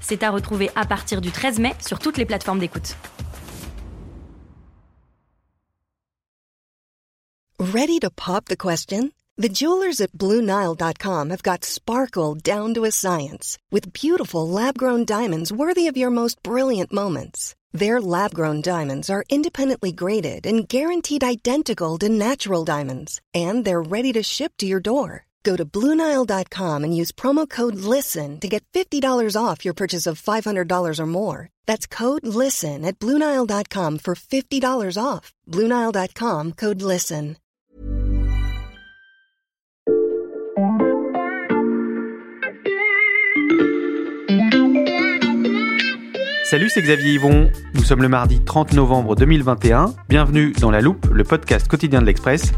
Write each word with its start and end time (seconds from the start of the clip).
C'est 0.00 0.22
à 0.22 0.30
retrouver 0.30 0.70
à 0.74 0.84
partir 0.86 1.20
du 1.20 1.30
13 1.30 1.58
mai 1.58 1.74
sur 1.86 1.98
toutes 1.98 2.18
les 2.18 2.26
plateformes 2.26 2.58
d'écoute. 2.58 2.96
Ready 7.58 8.00
to 8.00 8.10
pop 8.10 8.46
the 8.46 8.56
question? 8.56 9.12
The 9.36 9.48
jewelers 9.48 10.00
at 10.00 10.12
BlueNile.com 10.12 11.30
have 11.30 11.42
got 11.42 11.64
sparkle 11.64 12.34
down 12.34 12.74
to 12.74 12.84
a 12.84 12.90
science 12.90 13.56
with 13.70 13.92
beautiful 13.92 14.46
lab-grown 14.46 15.04
diamonds 15.04 15.50
worthy 15.50 15.86
of 15.86 15.96
your 15.96 16.10
most 16.10 16.42
brilliant 16.42 16.92
moments. 16.92 17.54
Their 17.72 18.00
lab-grown 18.00 18.62
diamonds 18.62 19.08
are 19.08 19.24
independently 19.30 19.92
graded 19.92 20.46
and 20.46 20.68
guaranteed 20.68 21.22
identical 21.22 21.96
to 21.98 22.08
natural 22.08 22.64
diamonds, 22.64 23.20
and 23.32 23.64
they're 23.64 23.80
ready 23.80 24.12
to 24.12 24.22
ship 24.22 24.52
to 24.58 24.66
your 24.66 24.80
door. 24.80 25.26
Go 25.42 25.56
to 25.56 25.64
Bluenile.com 25.64 26.84
and 26.84 26.96
use 26.96 27.12
promo 27.12 27.48
code 27.48 27.76
LISTEN 27.76 28.40
to 28.40 28.48
get 28.48 28.64
$50 28.72 29.36
off 29.36 29.64
your 29.64 29.74
purchase 29.74 30.06
of 30.06 30.20
$500 30.20 30.98
or 30.98 31.06
more. 31.06 31.48
That's 31.66 31.86
code 31.86 32.26
LISTEN 32.26 32.84
at 32.84 32.98
Bluenile.com 32.98 33.98
for 33.98 34.14
$50 34.14 34.96
off. 35.02 35.32
Bluenile.com 35.48 36.52
code 36.52 36.82
LISTEN. 36.82 37.36
Salut, 46.50 46.68
c'est 46.68 46.82
Xavier 46.82 47.12
Yvon. 47.12 47.48
Nous 47.74 47.84
sommes 47.84 48.02
le 48.02 48.08
mardi 48.08 48.42
30 48.42 48.72
novembre 48.72 49.14
2021. 49.14 49.94
Bienvenue 50.08 50.52
dans 50.60 50.72
La 50.72 50.80
Loupe, 50.80 51.06
le 51.06 51.22
podcast 51.22 51.68
quotidien 51.68 52.00
de 52.00 52.06
l'Express. 52.06 52.50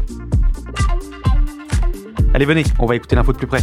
Allez, 2.35 2.45
venez, 2.45 2.63
on 2.79 2.87
va 2.87 2.95
écouter 2.95 3.15
l'info 3.15 3.31
de 3.31 3.37
plus 3.37 3.45
près. 3.45 3.59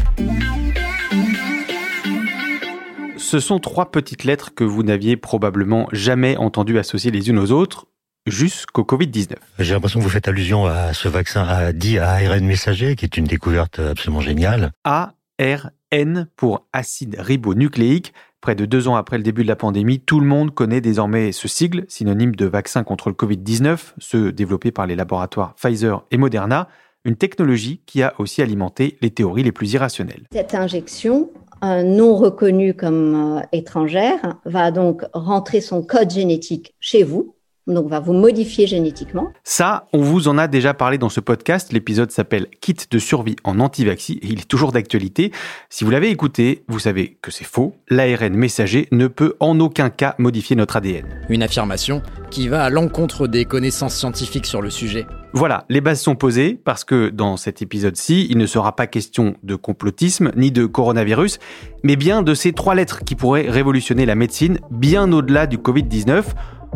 Ce 3.17 3.41
sont 3.41 3.59
trois 3.59 3.91
petites 3.91 4.23
lettres 4.23 4.55
que 4.55 4.63
vous 4.63 4.85
n'aviez 4.85 5.17
probablement 5.17 5.89
jamais 5.91 6.37
entendu 6.37 6.79
associer 6.79 7.11
les 7.11 7.31
unes 7.31 7.41
aux 7.41 7.51
autres 7.51 7.87
jusqu'au 8.27 8.83
Covid-19. 8.83 9.35
J'ai 9.59 9.75
l'impression 9.75 9.99
que 9.99 10.05
vous 10.05 10.11
faites 10.11 10.29
allusion 10.29 10.67
à 10.67 10.93
ce 10.93 11.09
vaccin 11.09 11.43
à, 11.43 11.73
dit 11.73 11.99
ARN 11.99 12.45
messager, 12.45 12.95
qui 12.95 13.05
est 13.05 13.17
une 13.17 13.25
découverte 13.25 13.81
absolument 13.81 14.21
géniale. 14.21 14.71
ARN 14.85 16.29
pour 16.37 16.65
acide 16.73 17.17
ribonucléique. 17.19 18.15
Près 18.41 18.55
de 18.55 18.67
deux 18.67 18.87
ans 18.87 18.95
après 18.95 19.17
le 19.17 19.25
début 19.25 19.43
de 19.43 19.49
la 19.49 19.57
pandémie, 19.57 19.99
tout 19.99 20.21
le 20.21 20.27
monde 20.27 20.55
connaît 20.55 20.81
désormais 20.81 21.33
ce 21.33 21.49
sigle, 21.49 21.87
synonyme 21.89 22.37
de 22.37 22.47
vaccin 22.47 22.85
contre 22.85 23.09
le 23.09 23.17
Covid-19, 23.17 23.95
ceux 23.99 24.31
développés 24.31 24.71
par 24.71 24.87
les 24.87 24.95
laboratoires 24.95 25.55
Pfizer 25.57 26.05
et 26.13 26.17
Moderna, 26.17 26.69
une 27.05 27.17
technologie 27.17 27.81
qui 27.87 28.03
a 28.03 28.15
aussi 28.19 28.43
alimenté 28.43 28.99
les 29.01 29.11
théories 29.11 29.43
les 29.43 29.53
plus 29.53 29.73
irrationnelles. 29.73 30.25
Cette 30.33 30.55
injection, 30.55 31.31
euh, 31.65 31.83
non 31.83 32.17
reconnue 32.17 32.75
comme 32.75 33.39
euh, 33.39 33.43
étrangère, 33.53 34.39
va 34.45 34.71
donc 34.71 35.03
rentrer 35.13 35.61
son 35.61 35.83
code 35.83 36.11
génétique 36.11 36.75
chez 36.81 37.03
vous, 37.03 37.35
donc 37.71 37.89
va 37.89 38.01
vous 38.01 38.13
modifier 38.13 38.67
génétiquement. 38.67 39.33
Ça, 39.45 39.87
on 39.93 40.03
vous 40.03 40.29
en 40.29 40.39
a 40.39 40.49
déjà 40.49 40.75
parlé 40.75 40.99
dans 40.99 41.09
ce 41.09 41.21
podcast. 41.21 41.73
L'épisode 41.73 42.11
s'appelle 42.11 42.47
Kit 42.61 42.77
de 42.91 42.99
survie 42.99 43.37
en 43.45 43.61
antivaxi 43.61 44.21
et 44.23 44.27
il 44.27 44.41
est 44.41 44.49
toujours 44.49 44.73
d'actualité. 44.73 45.33
Si 45.69 45.85
vous 45.85 45.91
l'avez 45.91 46.11
écouté, 46.11 46.65
vous 46.69 46.79
savez 46.79 47.19
que 47.23 47.31
c'est 47.31 47.45
faux. 47.45 47.75
L'ARN 47.89 48.35
messager 48.35 48.89
ne 48.93 49.07
peut 49.07 49.35
en 49.41 49.59
aucun 49.61 49.91
cas 49.91 50.15
modifier 50.19 50.57
notre 50.57 50.77
ADN. 50.77 51.05
Une 51.29 51.43
affirmation 51.43 52.03
qui 52.31 52.49
va 52.49 52.65
à 52.65 52.71
l'encontre 52.71 53.27
des 53.27 53.45
connaissances 53.45 53.97
scientifiques 53.97 54.47
sur 54.47 54.63
le 54.63 54.71
sujet. 54.71 55.07
Voilà, 55.33 55.65
les 55.69 55.81
bases 55.81 56.01
sont 56.01 56.17
posées 56.17 56.59
parce 56.65 56.83
que 56.85 57.09
dans 57.09 57.37
cet 57.37 57.63
épisode-ci, 57.63 58.27
il 58.31 58.39
ne 58.39 58.47
sera 58.47 58.75
pas 58.75 58.89
question 58.89 59.35
de 59.45 59.55
complotisme 59.55 60.33
ni 60.37 60.51
de 60.51 60.67
coronavirus, 60.67 61.39
mais 61.85 61.95
bien 61.95 62.23
de 62.23 62.35
ces 62.35 62.53
trois 62.53 62.75
lettres 62.75 63.05
qui 63.05 63.15
pourraient 63.15 63.49
révolutionner 63.49 64.07
la 64.07 64.17
médecine 64.17 64.59
bien 64.71 65.13
au-delà 65.13 65.47
du 65.47 65.59
Covid-19 65.59 66.25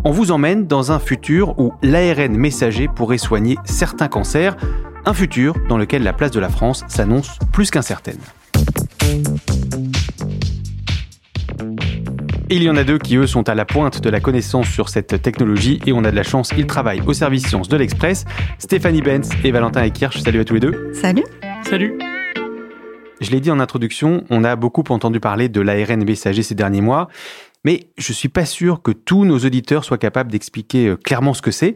on 0.02 0.10
vous 0.10 0.32
emmène 0.32 0.66
dans 0.66 0.90
un 0.90 0.98
futur 0.98 1.58
où 1.58 1.72
l'ARN 1.82 2.36
messager 2.36 2.88
pourrait 2.88 3.18
soigner 3.18 3.56
certains 3.64 4.08
cancers, 4.08 4.56
un 5.04 5.14
futur 5.14 5.54
dans 5.68 5.78
lequel 5.78 6.02
la 6.02 6.12
place 6.12 6.30
de 6.30 6.40
la 6.40 6.48
France 6.48 6.84
s'annonce 6.88 7.38
plus 7.52 7.70
qu'incertaine. 7.70 8.18
Il 12.50 12.62
y 12.62 12.70
en 12.70 12.76
a 12.76 12.84
deux 12.84 12.98
qui, 12.98 13.16
eux, 13.16 13.26
sont 13.26 13.48
à 13.48 13.54
la 13.54 13.64
pointe 13.64 14.00
de 14.02 14.10
la 14.10 14.20
connaissance 14.20 14.68
sur 14.68 14.88
cette 14.88 15.22
technologie 15.22 15.80
et 15.86 15.92
on 15.92 16.04
a 16.04 16.10
de 16.10 16.16
la 16.16 16.22
chance, 16.22 16.52
ils 16.56 16.66
travaillent 16.66 17.02
au 17.06 17.12
service 17.12 17.46
sciences 17.46 17.68
de 17.68 17.76
l'Express. 17.76 18.24
Stéphanie 18.58 19.02
Benz 19.02 19.30
et 19.44 19.50
Valentin 19.50 19.82
Ekirch, 19.82 20.18
salut 20.20 20.40
à 20.40 20.44
tous 20.44 20.54
les 20.54 20.60
deux. 20.60 20.92
Salut. 20.92 21.24
Salut. 21.62 21.98
Je 23.20 23.30
l'ai 23.30 23.40
dit 23.40 23.50
en 23.50 23.58
introduction, 23.58 24.24
on 24.28 24.44
a 24.44 24.54
beaucoup 24.54 24.84
entendu 24.90 25.18
parler 25.18 25.48
de 25.48 25.60
l'ARN 25.60 26.04
messager 26.04 26.42
ces 26.42 26.54
derniers 26.54 26.82
mois 26.82 27.08
mais 27.64 27.88
je 27.98 28.12
suis 28.12 28.28
pas 28.28 28.44
sûr 28.44 28.82
que 28.82 28.92
tous 28.92 29.24
nos 29.24 29.38
auditeurs 29.38 29.84
soient 29.84 29.98
capables 29.98 30.30
d'expliquer 30.30 30.88
euh, 30.88 30.96
clairement 30.96 31.34
ce 31.34 31.42
que 31.42 31.50
c'est. 31.50 31.74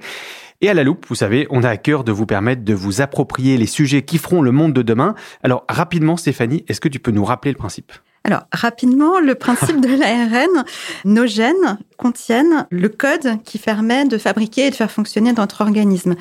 Et 0.61 0.69
à 0.69 0.75
la 0.75 0.83
loupe, 0.83 1.07
vous 1.09 1.15
savez, 1.15 1.47
on 1.51 1.63
a 1.63 1.69
à 1.69 1.77
cœur 1.77 2.03
de 2.03 2.11
vous 2.11 2.27
permettre 2.27 2.65
de 2.65 2.75
vous 2.75 3.01
approprier 3.01 3.57
les 3.57 3.67
sujets 3.67 4.03
qui 4.03 4.19
feront 4.19 4.43
le 4.43 4.51
monde 4.51 4.73
de 4.73 4.83
demain. 4.83 5.15
Alors 5.43 5.65
rapidement, 5.69 6.17
Stéphanie, 6.17 6.65
est-ce 6.69 6.81
que 6.81 6.89
tu 6.89 6.99
peux 6.99 7.13
nous 7.13 7.25
rappeler 7.25 7.53
le 7.53 7.59
principe? 7.59 7.93
Alors, 8.25 8.43
rapidement, 8.53 9.21
le 9.21 9.37
principe 9.37 9.81
de 9.81 9.89
l'ARN, 9.89 10.65
nos 11.05 11.27
gènes 11.27 11.79
contiennent 11.97 12.67
le 12.71 12.89
code 12.89 13.43
qui 13.45 13.59
permet 13.59 14.05
de 14.05 14.19
fabriquer 14.19 14.67
et 14.67 14.71
de 14.71 14.75
faire 14.75 14.91
fonctionner 14.91 15.33
notre 15.33 15.61
organisme. 15.63 16.15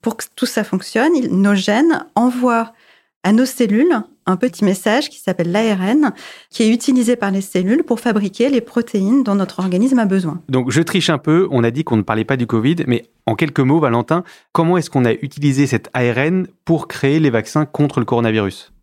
Pour 0.00 0.16
que 0.16 0.24
tout 0.34 0.46
ça 0.46 0.64
fonctionne, 0.64 1.12
nos 1.30 1.54
gènes 1.54 2.06
envoient 2.14 2.72
à 3.22 3.32
nos 3.32 3.46
cellules 3.46 4.02
un 4.26 4.36
petit 4.36 4.64
message 4.64 5.10
qui 5.10 5.18
s'appelle 5.18 5.52
l'ARN, 5.52 6.12
qui 6.50 6.62
est 6.62 6.68
utilisé 6.68 7.16
par 7.16 7.30
les 7.30 7.40
cellules 7.40 7.84
pour 7.84 8.00
fabriquer 8.00 8.48
les 8.48 8.60
protéines 8.60 9.22
dont 9.22 9.34
notre 9.34 9.60
organisme 9.60 9.98
a 9.98 10.06
besoin. 10.06 10.40
Donc 10.48 10.70
je 10.70 10.82
triche 10.82 11.10
un 11.10 11.18
peu, 11.18 11.48
on 11.50 11.64
a 11.64 11.70
dit 11.70 11.84
qu'on 11.84 11.96
ne 11.96 12.02
parlait 12.02 12.24
pas 12.24 12.36
du 12.36 12.46
Covid, 12.46 12.76
mais 12.86 13.06
en 13.26 13.34
quelques 13.34 13.60
mots, 13.60 13.80
Valentin, 13.80 14.24
comment 14.52 14.76
est-ce 14.76 14.90
qu'on 14.90 15.04
a 15.04 15.12
utilisé 15.12 15.66
cet 15.66 15.88
ARN 15.94 16.46
pour 16.64 16.88
créer 16.88 17.20
les 17.20 17.30
vaccins 17.30 17.64
contre 17.64 18.00
le 18.00 18.06
coronavirus? 18.06 18.74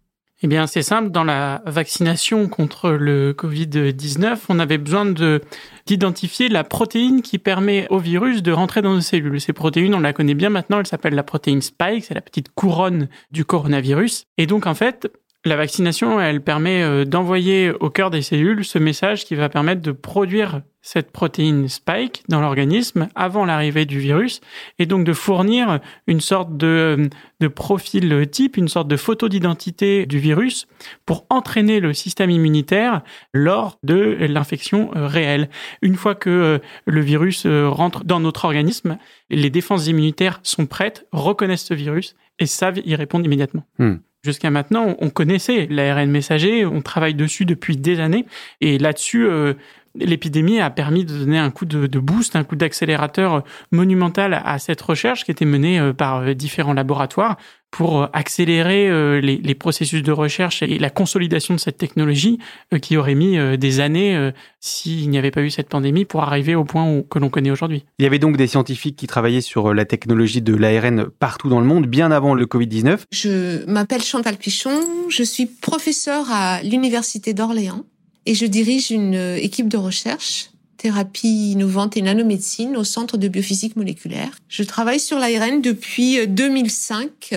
Eh 0.44 0.47
bien, 0.47 0.66
c'est 0.66 0.81
simple. 0.81 1.12
Dans 1.12 1.24
la 1.24 1.62
vaccination 1.68 2.47
contre 2.47 2.90
le 2.90 3.34
Covid-19, 3.34 4.40
on 4.50 4.57
avait 4.57 4.80
besoin 4.80 5.06
de 5.06 5.41
d'identifier 5.85 6.47
la 6.47 6.63
protéine 6.63 7.22
qui 7.22 7.38
permet 7.38 7.88
au 7.90 8.00
virus 8.00 8.41
de 8.41 8.51
rentrer 8.51 8.81
dans 8.81 8.94
nos 8.94 9.01
cellules. 9.01 9.40
Ces 9.40 9.53
protéines, 9.53 9.94
on 9.94 10.00
la 10.00 10.13
connaît 10.13 10.34
bien 10.34 10.50
maintenant. 10.50 10.80
Elle 10.80 10.88
s'appelle 10.88 11.13
la 11.13 11.24
protéine 11.24 11.62
Spike. 11.62 12.06
C'est 12.06 12.13
la 12.16 12.22
petite 12.22 12.50
couronne 12.56 13.07
du 13.31 13.46
coronavirus. 13.46 14.25
Et 14.38 14.47
donc, 14.47 14.66
en 14.66 14.74
fait, 14.74 15.12
la 15.44 15.56
vaccination, 15.56 16.22
elle 16.22 16.41
permet 16.41 16.84
euh, 16.84 17.03
d'envoyer 17.03 17.72
au 17.72 17.90
cœur 17.90 18.12
des 18.12 18.22
cellules 18.22 18.63
ce 18.63 18.78
message 18.78 19.25
qui 19.25 19.34
va 19.34 19.50
permettre 19.50 19.81
de 19.81 19.91
produire 19.91 20.62
cette 20.84 21.12
protéine 21.12 21.68
spike 21.68 22.24
dans 22.29 22.41
l'organisme 22.41 23.07
avant 23.16 23.46
l'arrivée 23.46 23.85
du 23.85 24.00
virus 24.00 24.41
et 24.78 24.85
donc 24.85 25.03
de 25.03 25.13
fournir 25.13 25.80
une 26.06 26.22
sorte 26.22 26.57
de, 26.57 27.09
de 27.40 27.47
profil 27.47 28.28
type, 28.30 28.56
une 28.56 28.68
sorte 28.68 28.88
de 28.88 28.97
photo 28.97 29.30
d'identité 29.30 30.06
du 30.06 30.19
virus 30.19 30.68
pour 31.07 31.25
entraîner 31.30 31.80
le 31.80 31.94
système 31.94 32.30
immunitaire 32.30 33.01
lors 33.34 33.80
de 33.81 34.18
l'infection 34.22 34.91
euh, 34.96 35.07
réelle. 35.07 35.50
Une 35.81 35.96
fois 35.96 36.13
que 36.13 36.30
euh, 36.30 36.60
le 36.86 37.01
virus 37.01 37.48
rentre 37.48 38.04
dans 38.04 38.19
notre 38.19 38.45
organisme, 38.45 39.00
les 39.31 39.50
défenses 39.50 39.88
immunitaires 39.88 40.39
sont 40.44 40.68
prêtes, 40.68 41.07
reconnaissent 41.12 41.66
ce 41.66 41.74
virus 41.74 42.16
et 42.38 42.45
savent 42.45 42.80
y 42.86 42.94
répondre 42.94 43.25
immédiatement. 43.25 43.66
Hmm. 43.80 43.98
Jusqu'à 44.23 44.51
maintenant, 44.51 44.95
on 45.00 45.09
connaissait 45.09 45.65
l'ARN 45.68 46.09
messager, 46.12 46.63
on 46.63 46.83
travaille 46.83 47.15
dessus 47.15 47.45
depuis 47.45 47.75
des 47.75 48.00
années, 48.00 48.27
et 48.62 48.77
là-dessus, 48.77 49.25
euh, 49.25 49.56
l'épidémie 49.96 50.60
a 50.60 50.70
permis 50.70 51.06
de 51.06 51.18
donner 51.18 51.38
un 51.38 51.52
coup 51.52 51.66
de, 51.66 52.00
boost, 52.00 52.36
un 52.36 52.44
coup 52.44 52.56
d'accélérateur 52.56 53.44
monumental 53.72 54.42
à 54.44 54.60
cette 54.60 54.82
recherche 54.82 55.26
qui 55.26 55.32
était 55.32 55.46
menée 55.46 55.80
euh, 55.80 55.94
par 55.94 56.22
euh, 56.22 56.34
différents 56.34 56.74
laboratoires 56.74 57.38
pour 57.72 58.10
accélérer 58.12 59.22
les, 59.22 59.56
processus 59.56 60.04
de 60.04 60.12
recherche 60.12 60.62
et 60.62 60.78
la 60.78 60.90
consolidation 60.90 61.54
de 61.54 61.60
cette 61.60 61.78
technologie 61.78 62.38
qui 62.82 62.98
aurait 62.98 63.16
mis 63.16 63.38
des 63.58 63.80
années 63.80 64.32
s'il 64.60 65.10
n'y 65.10 65.18
avait 65.18 65.32
pas 65.32 65.42
eu 65.42 65.50
cette 65.50 65.70
pandémie 65.70 66.04
pour 66.04 66.22
arriver 66.22 66.54
au 66.54 66.66
point 66.66 67.02
que 67.10 67.18
l'on 67.18 67.30
connaît 67.30 67.50
aujourd'hui. 67.50 67.86
Il 67.98 68.04
y 68.04 68.06
avait 68.06 68.20
donc 68.20 68.36
des 68.36 68.48
scientifiques 68.48 68.98
qui 68.98 69.08
travaillaient 69.08 69.40
sur 69.40 69.74
la 69.74 69.86
technologie 69.86 70.42
de 70.42 70.54
l'ARN 70.54 71.06
partout 71.18 71.48
dans 71.48 71.62
le 71.62 71.66
monde, 71.66 71.86
bien 71.86 72.12
avant 72.12 72.34
le 72.34 72.46
Covid-19. 72.46 73.04
Je 73.10 73.66
m'appelle 73.72 74.04
Chantal 74.04 74.36
Pichon, 74.36 74.78
je 75.08 75.24
suis 75.24 75.46
professeure 75.46 76.26
à 76.30 76.62
l'Université 76.64 77.34
d'Orléans 77.34 77.86
et 78.25 78.35
je 78.35 78.45
dirige 78.45 78.91
une 78.91 79.38
équipe 79.39 79.68
de 79.68 79.77
recherche 79.77 80.51
thérapie 80.77 81.51
innovante 81.51 81.95
et 81.95 82.01
nanomédecine 82.01 82.75
au 82.75 82.83
Centre 82.83 83.18
de 83.18 83.27
biophysique 83.27 83.75
moléculaire. 83.75 84.31
Je 84.47 84.63
travaille 84.63 85.00
sur 85.00 85.19
l'ARN 85.19 85.62
depuis 85.62 86.27
2005 86.27 87.35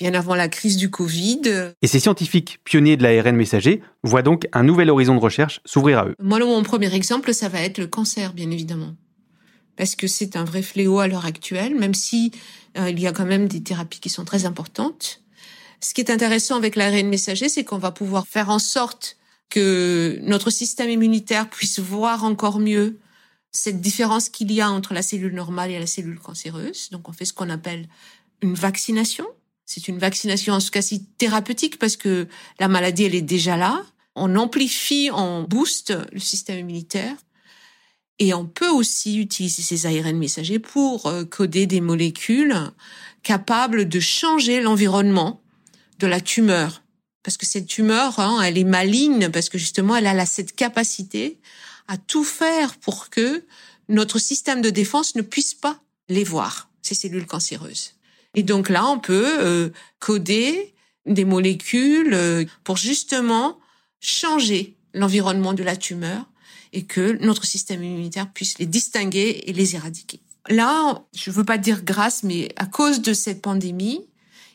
bien 0.00 0.14
avant 0.14 0.34
la 0.34 0.48
crise 0.48 0.76
du 0.76 0.90
Covid. 0.90 1.42
Et 1.82 1.86
ces 1.86 2.00
scientifiques 2.00 2.58
pionniers 2.64 2.96
de 2.96 3.02
l'ARN 3.02 3.36
messager 3.36 3.82
voient 4.02 4.22
donc 4.22 4.48
un 4.52 4.62
nouvel 4.62 4.88
horizon 4.90 5.14
de 5.14 5.20
recherche 5.20 5.60
s'ouvrir 5.66 5.98
à 5.98 6.06
eux. 6.06 6.14
Moi, 6.18 6.38
mon 6.38 6.62
premier 6.62 6.92
exemple, 6.94 7.34
ça 7.34 7.48
va 7.48 7.60
être 7.60 7.78
le 7.78 7.86
cancer, 7.86 8.32
bien 8.32 8.50
évidemment. 8.50 8.94
Parce 9.76 9.94
que 9.94 10.06
c'est 10.06 10.36
un 10.36 10.44
vrai 10.44 10.62
fléau 10.62 11.00
à 11.00 11.06
l'heure 11.06 11.26
actuelle, 11.26 11.74
même 11.74 11.94
si 11.94 12.32
euh, 12.78 12.90
il 12.90 12.98
y 12.98 13.06
a 13.06 13.12
quand 13.12 13.26
même 13.26 13.46
des 13.46 13.62
thérapies 13.62 14.00
qui 14.00 14.08
sont 14.08 14.24
très 14.24 14.46
importantes. 14.46 15.22
Ce 15.80 15.94
qui 15.94 16.00
est 16.00 16.10
intéressant 16.10 16.56
avec 16.56 16.76
l'ARN 16.76 17.06
messager, 17.06 17.48
c'est 17.48 17.64
qu'on 17.64 17.78
va 17.78 17.90
pouvoir 17.90 18.26
faire 18.26 18.48
en 18.48 18.58
sorte 18.58 19.18
que 19.50 20.18
notre 20.22 20.50
système 20.50 20.88
immunitaire 20.88 21.50
puisse 21.50 21.78
voir 21.80 22.24
encore 22.24 22.58
mieux 22.58 22.98
cette 23.52 23.80
différence 23.80 24.28
qu'il 24.28 24.52
y 24.52 24.60
a 24.60 24.70
entre 24.70 24.94
la 24.94 25.02
cellule 25.02 25.34
normale 25.34 25.70
et 25.70 25.78
la 25.78 25.86
cellule 25.86 26.20
cancéreuse. 26.20 26.88
Donc 26.90 27.08
on 27.08 27.12
fait 27.12 27.24
ce 27.24 27.32
qu'on 27.32 27.50
appelle 27.50 27.88
une 28.42 28.54
vaccination. 28.54 29.26
C'est 29.66 29.88
une 29.88 29.98
vaccination 29.98 30.54
en 30.54 30.60
ce 30.60 30.70
cas-ci 30.70 31.04
thérapeutique 31.18 31.78
parce 31.78 31.96
que 31.96 32.28
la 32.58 32.68
maladie, 32.68 33.04
elle 33.04 33.14
est 33.14 33.22
déjà 33.22 33.56
là. 33.56 33.84
On 34.14 34.36
amplifie, 34.36 35.10
on 35.12 35.42
booste 35.42 35.94
le 36.12 36.18
système 36.18 36.58
immunitaire. 36.58 37.16
Et 38.18 38.34
on 38.34 38.46
peut 38.46 38.68
aussi 38.68 39.18
utiliser 39.18 39.62
ces 39.62 39.86
ARN 39.86 40.16
messagers 40.16 40.58
pour 40.58 41.06
euh, 41.06 41.24
coder 41.24 41.66
des 41.66 41.80
molécules 41.80 42.54
capables 43.22 43.88
de 43.88 44.00
changer 44.00 44.60
l'environnement 44.60 45.42
de 45.98 46.06
la 46.06 46.20
tumeur. 46.20 46.82
Parce 47.22 47.36
que 47.36 47.46
cette 47.46 47.66
tumeur, 47.66 48.18
hein, 48.18 48.40
elle 48.42 48.56
est 48.56 48.64
maligne 48.64 49.28
parce 49.28 49.48
que 49.48 49.58
justement, 49.58 49.96
elle 49.96 50.06
a 50.06 50.26
cette 50.26 50.54
capacité 50.54 51.38
à 51.86 51.96
tout 51.96 52.24
faire 52.24 52.76
pour 52.76 53.10
que 53.10 53.44
notre 53.88 54.18
système 54.18 54.62
de 54.62 54.70
défense 54.70 55.16
ne 55.16 55.22
puisse 55.22 55.54
pas 55.54 55.80
les 56.08 56.24
voir, 56.24 56.70
ces 56.82 56.94
cellules 56.94 57.26
cancéreuses. 57.26 57.94
Et 58.34 58.42
donc 58.42 58.68
là, 58.68 58.86
on 58.86 58.98
peut 58.98 59.38
euh, 59.40 59.70
coder 59.98 60.72
des 61.06 61.24
molécules 61.24 62.14
euh, 62.14 62.44
pour 62.64 62.76
justement 62.76 63.58
changer 64.00 64.76
l'environnement 64.94 65.52
de 65.52 65.62
la 65.62 65.76
tumeur 65.76 66.26
et 66.72 66.84
que 66.84 67.18
notre 67.24 67.44
système 67.44 67.82
immunitaire 67.82 68.32
puisse 68.32 68.58
les 68.58 68.66
distinguer 68.66 69.42
et 69.46 69.52
les 69.52 69.74
éradiquer. 69.74 70.20
Là, 70.48 71.04
je 71.14 71.30
veux 71.30 71.44
pas 71.44 71.58
dire 71.58 71.82
grâce, 71.82 72.22
mais 72.22 72.48
à 72.56 72.66
cause 72.66 73.02
de 73.02 73.12
cette 73.12 73.42
pandémie, 73.42 74.06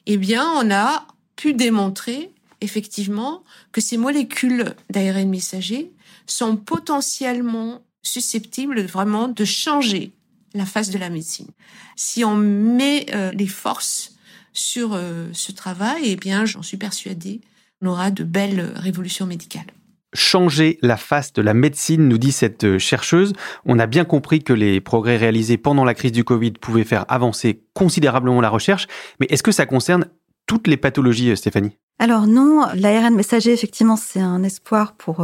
eh 0.06 0.18
bien, 0.18 0.50
on 0.56 0.72
a 0.72 1.08
pu 1.36 1.54
démontrer 1.54 2.32
effectivement 2.62 3.44
que 3.72 3.82
ces 3.82 3.98
molécules 3.98 4.76
d'ARN 4.90 5.30
messager 5.30 5.92
sont 6.28 6.56
potentiellement 6.56 7.82
susceptibles 8.02 8.82
vraiment 8.82 9.28
de 9.28 9.46
changer 9.46 10.12
la 10.54 10.66
face 10.66 10.90
de 10.90 10.98
la 10.98 11.10
médecine. 11.10 11.48
Si 11.96 12.24
on 12.24 12.36
met 12.36 13.08
euh, 13.14 13.32
les 13.32 13.48
forces 13.48 14.16
sur 14.54 14.94
euh, 14.94 15.28
ce 15.34 15.52
travail, 15.52 16.04
eh 16.06 16.16
bien, 16.16 16.46
j'en 16.46 16.62
suis 16.62 16.78
persuadée, 16.78 17.42
on 17.82 17.88
aura 17.88 18.12
de 18.12 18.24
belles 18.24 18.72
révolutions 18.76 19.26
médicales 19.26 19.72
changer 20.16 20.80
la 20.82 20.98
face 20.98 21.34
de 21.34 21.42
la 21.42 21.54
médecine, 21.54 22.08
nous 22.08 22.18
dit 22.18 22.32
cette 22.32 22.64
euh, 22.64 22.80
chercheuse. 22.80 23.34
On 23.66 23.78
a 23.80 23.86
bien 23.86 24.06
compris 24.06 24.44
que 24.44 24.54
les 24.54 24.82
progrès 24.82 25.18
réalisés 25.18 25.58
pendant 25.58 25.84
la 25.84 25.94
crise 25.94 26.12
du 26.12 26.24
Covid 26.24 26.52
pouvaient 26.52 26.84
faire 26.84 27.06
avancer 27.10 27.62
considérablement 27.74 28.42
la 28.42 28.50
recherche, 28.50 28.88
mais 29.20 29.28
est-ce 29.30 29.44
que 29.44 29.52
ça 29.52 29.66
concerne 29.66 30.08
toutes 30.46 30.68
les 30.68 30.78
pathologies, 30.78 31.36
Stéphanie? 31.36 31.78
Alors 32.00 32.28
non, 32.28 32.66
l'ARN 32.76 33.16
messager, 33.16 33.54
effectivement, 33.54 33.96
c'est 33.96 34.20
un 34.20 34.44
espoir 34.44 34.94
pour 34.94 35.22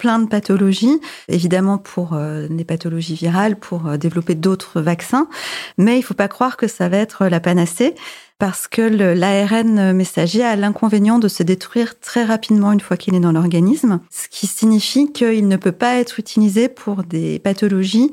plein 0.00 0.18
de 0.18 0.26
pathologies, 0.26 0.98
évidemment 1.28 1.76
pour 1.76 2.14
euh, 2.14 2.48
des 2.48 2.64
pathologies 2.64 3.14
virales, 3.14 3.56
pour 3.56 3.86
euh, 3.86 3.96
développer 3.98 4.34
d'autres 4.34 4.80
vaccins, 4.80 5.28
mais 5.76 5.98
il 5.98 6.02
faut 6.02 6.14
pas 6.14 6.26
croire 6.26 6.56
que 6.56 6.68
ça 6.68 6.88
va 6.88 6.96
être 6.96 7.26
la 7.26 7.38
panacée 7.38 7.94
parce 8.40 8.68
que 8.68 8.80
l'ARN 8.80 9.92
messager 9.92 10.42
a 10.42 10.56
l'inconvénient 10.56 11.18
de 11.18 11.28
se 11.28 11.42
détruire 11.42 12.00
très 12.00 12.24
rapidement 12.24 12.72
une 12.72 12.80
fois 12.80 12.96
qu'il 12.96 13.14
est 13.14 13.20
dans 13.20 13.32
l'organisme, 13.32 14.00
ce 14.10 14.28
qui 14.28 14.46
signifie 14.46 15.12
qu'il 15.12 15.46
ne 15.46 15.56
peut 15.58 15.72
pas 15.72 15.96
être 15.96 16.18
utilisé 16.18 16.70
pour 16.70 17.04
des 17.04 17.38
pathologies 17.38 18.10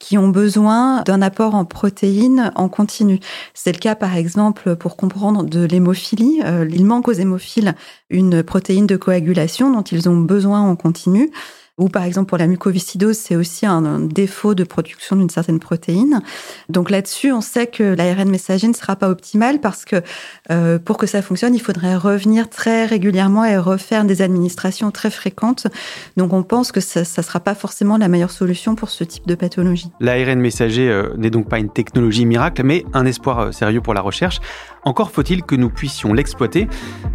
qui 0.00 0.18
ont 0.18 0.28
besoin 0.28 1.02
d'un 1.02 1.22
apport 1.22 1.54
en 1.54 1.64
protéines 1.64 2.50
en 2.56 2.68
continu. 2.68 3.20
C'est 3.54 3.72
le 3.72 3.78
cas 3.78 3.94
par 3.94 4.16
exemple 4.16 4.74
pour 4.74 4.96
comprendre 4.96 5.44
de 5.44 5.64
l'hémophilie. 5.64 6.40
Euh, 6.44 6.68
il 6.68 6.84
manque 6.84 7.06
aux 7.06 7.12
hémophiles 7.12 7.76
une 8.10 8.42
protéine 8.42 8.88
de 8.88 8.96
coagulation 8.96 9.70
dont 9.70 9.82
ils 9.82 10.08
ont 10.08 10.18
besoin 10.18 10.60
en 10.60 10.74
continu 10.74 11.30
ou 11.78 11.88
par 11.88 12.02
exemple 12.02 12.28
pour 12.28 12.38
la 12.38 12.46
mucoviscidose, 12.46 13.16
c'est 13.16 13.36
aussi 13.36 13.64
un, 13.66 14.00
défaut 14.00 14.54
de 14.54 14.64
production 14.64 15.16
d'une 15.16 15.30
certaine 15.30 15.60
protéine. 15.60 16.20
Donc 16.68 16.90
là-dessus, 16.90 17.32
on 17.32 17.40
sait 17.40 17.66
que 17.66 17.82
l'ARN 17.82 18.28
messager 18.28 18.68
ne 18.68 18.72
sera 18.72 18.96
pas 18.96 19.08
optimal 19.08 19.60
parce 19.60 19.84
que 19.84 20.02
euh, 20.50 20.78
pour 20.78 20.98
que 20.98 21.06
ça 21.06 21.22
fonctionne, 21.22 21.54
il 21.54 21.60
faudrait 21.60 21.96
revenir 21.96 22.50
très 22.50 22.84
régulièrement 22.86 23.44
et 23.44 23.56
refaire 23.56 24.04
des 24.04 24.22
administrations 24.22 24.90
très 24.90 25.10
fréquentes. 25.10 25.68
Donc 26.16 26.32
on 26.32 26.42
pense 26.42 26.72
que 26.72 26.80
ça 26.80 27.00
ne 27.00 27.22
sera 27.22 27.40
pas 27.40 27.54
forcément 27.54 27.96
la 27.96 28.08
meilleure 28.08 28.30
solution 28.30 28.74
pour 28.74 28.90
ce 28.90 29.04
type 29.04 29.26
de 29.26 29.34
pathologie. 29.34 29.90
L'ARN 30.00 30.40
messager 30.40 30.90
euh, 30.90 31.14
n'est 31.16 31.30
donc 31.30 31.48
pas 31.48 31.58
une 31.58 31.70
technologie 31.70 32.26
miracle, 32.26 32.62
mais 32.64 32.84
un 32.92 33.06
espoir 33.06 33.38
euh, 33.38 33.52
sérieux 33.52 33.80
pour 33.80 33.94
la 33.94 34.00
recherche. 34.00 34.40
Encore 34.84 35.10
faut-il 35.10 35.42
que 35.42 35.54
nous 35.54 35.70
puissions 35.70 36.12
l'exploiter, 36.12 36.66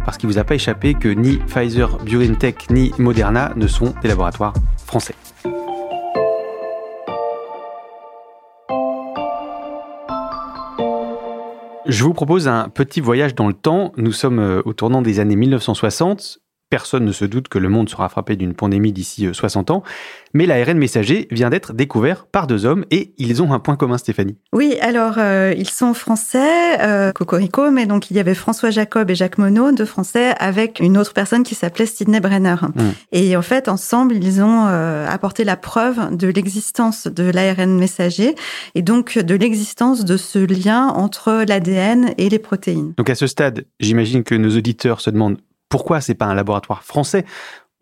parce 0.04 0.16
qu'il 0.16 0.28
ne 0.28 0.32
vous 0.32 0.38
a 0.38 0.44
pas 0.44 0.54
échappé 0.54 0.94
que 0.94 1.08
ni 1.08 1.38
Pfizer, 1.38 1.98
BioNTech 1.98 2.70
ni 2.70 2.92
Moderna 2.98 3.52
ne 3.56 3.66
sont 3.66 3.94
des 4.02 4.08
laboratoires 4.08 4.53
Je 11.86 12.02
vous 12.02 12.14
propose 12.14 12.48
un 12.48 12.68
petit 12.68 13.00
voyage 13.00 13.34
dans 13.34 13.46
le 13.46 13.54
temps. 13.54 13.92
Nous 13.96 14.12
sommes 14.12 14.38
euh, 14.38 14.62
au 14.64 14.72
tournant 14.72 15.02
des 15.02 15.20
années 15.20 15.36
1960 15.36 16.38
Personne 16.74 17.04
ne 17.04 17.12
se 17.12 17.24
doute 17.24 17.46
que 17.46 17.58
le 17.58 17.68
monde 17.68 17.88
sera 17.88 18.08
frappé 18.08 18.34
d'une 18.34 18.52
pandémie 18.52 18.92
d'ici 18.92 19.28
60 19.32 19.70
euh, 19.70 19.74
ans, 19.74 19.82
mais 20.32 20.44
l'ARN 20.44 20.76
messager 20.76 21.28
vient 21.30 21.48
d'être 21.48 21.72
découvert 21.72 22.26
par 22.26 22.48
deux 22.48 22.66
hommes 22.66 22.84
et 22.90 23.14
ils 23.16 23.44
ont 23.44 23.52
un 23.52 23.60
point 23.60 23.76
commun, 23.76 23.96
Stéphanie. 23.96 24.34
Oui, 24.52 24.74
alors 24.80 25.14
euh, 25.18 25.54
ils 25.56 25.70
sont 25.70 25.94
français, 25.94 26.80
euh, 26.80 27.12
Cocorico, 27.12 27.70
mais 27.70 27.86
donc 27.86 28.10
il 28.10 28.16
y 28.16 28.18
avait 28.18 28.34
François 28.34 28.70
Jacob 28.70 29.08
et 29.08 29.14
Jacques 29.14 29.38
Monod, 29.38 29.76
deux 29.76 29.84
français, 29.84 30.34
avec 30.40 30.80
une 30.80 30.98
autre 30.98 31.12
personne 31.12 31.44
qui 31.44 31.54
s'appelait 31.54 31.86
Sidney 31.86 32.18
Brenner. 32.18 32.56
Hmm. 32.60 32.90
Et 33.12 33.36
en 33.36 33.42
fait, 33.42 33.68
ensemble, 33.68 34.16
ils 34.16 34.42
ont 34.42 34.64
apporté 34.64 35.44
la 35.44 35.56
preuve 35.56 36.16
de 36.16 36.26
l'existence 36.26 37.06
de 37.06 37.30
l'ARN 37.30 37.78
messager 37.78 38.34
et 38.74 38.82
donc 38.82 39.16
de 39.16 39.34
l'existence 39.36 40.04
de 40.04 40.16
ce 40.16 40.40
lien 40.40 40.88
entre 40.88 41.44
l'ADN 41.46 42.14
et 42.18 42.28
les 42.28 42.40
protéines. 42.40 42.94
Donc 42.98 43.10
à 43.10 43.14
ce 43.14 43.28
stade, 43.28 43.64
j'imagine 43.78 44.24
que 44.24 44.34
nos 44.34 44.56
auditeurs 44.56 45.00
se 45.00 45.10
demandent 45.10 45.38
pourquoi 45.74 46.00
c'est 46.00 46.14
pas 46.14 46.26
un 46.26 46.36
laboratoire 46.36 46.84
français 46.84 47.24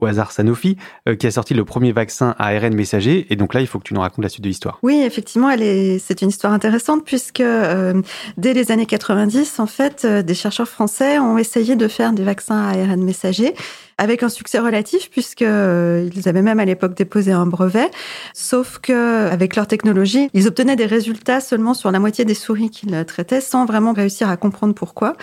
au 0.01 0.07
hasard 0.07 0.33
Sanofi, 0.33 0.79
euh, 1.07 1.15
qui 1.15 1.27
a 1.27 1.31
sorti 1.31 1.53
le 1.53 1.67
premier 1.67 1.93
vaccin 1.93 2.35
à 2.39 2.47
ARN 2.47 2.75
messager. 2.75 3.27
Et 3.29 3.37
donc 3.37 3.53
là, 3.53 3.61
il 3.61 3.67
faut 3.67 3.79
que 3.79 3.85
tu 3.85 3.93
nous 3.93 4.01
racontes 4.01 4.25
la 4.25 4.31
suite 4.31 4.43
de 4.43 4.49
l'histoire. 4.49 4.79
Oui, 4.83 5.03
effectivement, 5.05 5.51
elle 5.51 5.63
est, 5.63 5.99
c'est 5.99 6.23
une 6.23 6.31
histoire 6.31 6.55
intéressante 6.55 7.05
puisque 7.05 7.41
euh, 7.41 8.01
dès 8.39 8.55
les 8.55 8.73
années 8.73 8.87
90, 8.87 9.61
en 9.61 9.67
fait, 9.67 10.07
euh, 10.07 10.23
des 10.23 10.33
chercheurs 10.33 10.69
français 10.69 11.19
ont 11.19 11.37
essayé 11.37 11.77
de 11.77 11.87
faire 11.87 12.15
des 12.15 12.25
vaccins 12.25 12.67
à 12.67 12.71
ARN 12.71 13.05
messager 13.05 13.55
avec 14.03 14.25
un 14.25 14.29
succès 14.29 14.59
relatif 14.59 15.09
puisque 15.11 15.43
euh, 15.43 16.09
ils 16.15 16.29
avaient 16.29 16.43
même 16.43 16.59
à 16.59 16.65
l'époque 16.65 16.95
déposé 16.95 17.31
un 17.31 17.47
brevet. 17.47 17.89
Sauf 18.35 18.79
que 18.79 19.29
avec 19.29 19.55
leur 19.55 19.69
technologie, 19.69 20.29
ils 20.35 20.49
obtenaient 20.49 20.75
des 20.75 20.87
résultats 20.87 21.41
seulement 21.41 21.73
sur 21.73 21.93
la 21.93 22.01
moitié 22.01 22.25
des 22.25 22.35
souris 22.35 22.71
qu'ils 22.71 23.05
traitaient 23.05 23.41
sans 23.41 23.65
vraiment 23.65 23.93
réussir 23.93 24.29
à 24.29 24.37
comprendre 24.37 24.75
pourquoi. 24.75 25.15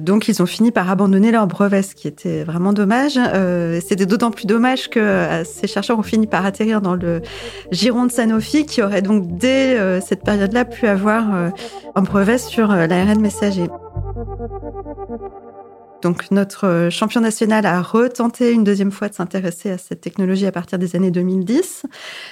Donc 0.00 0.28
ils 0.28 0.42
ont 0.42 0.46
fini 0.46 0.70
par 0.70 0.90
abandonner 0.90 1.30
leur 1.30 1.46
brevet, 1.46 1.82
ce 1.82 1.94
qui 1.94 2.08
était 2.08 2.42
vraiment 2.42 2.72
dommage. 2.72 3.18
Euh, 3.18 3.80
C'était 3.86 4.06
d'autant 4.06 4.30
plus 4.30 4.46
dommage 4.46 4.88
que 4.88 4.98
euh, 4.98 5.44
ces 5.44 5.66
chercheurs 5.66 5.98
ont 5.98 6.02
fini 6.02 6.26
par 6.26 6.46
atterrir 6.46 6.80
dans 6.80 6.94
le 6.94 7.20
giron 7.70 8.06
de 8.06 8.12
Sanofi, 8.12 8.64
qui 8.64 8.82
aurait 8.82 9.02
donc 9.02 9.36
dès 9.36 10.00
cette 10.00 10.24
période-là 10.24 10.64
pu 10.64 10.86
avoir 10.86 11.24
un 11.94 12.02
brevet 12.02 12.38
sur 12.38 12.68
l'ARN 12.68 13.20
messager. 13.20 13.68
Donc 16.02 16.30
notre 16.32 16.66
euh, 16.66 16.90
champion 16.90 17.20
national 17.20 17.64
a 17.64 17.80
retenté 17.80 18.50
une 18.50 18.64
deuxième 18.64 18.90
fois 18.90 19.08
de 19.08 19.14
s'intéresser 19.14 19.70
à 19.70 19.78
cette 19.78 20.00
technologie 20.00 20.46
à 20.46 20.52
partir 20.52 20.78
des 20.78 20.96
années 20.96 21.12
2010, 21.12 21.84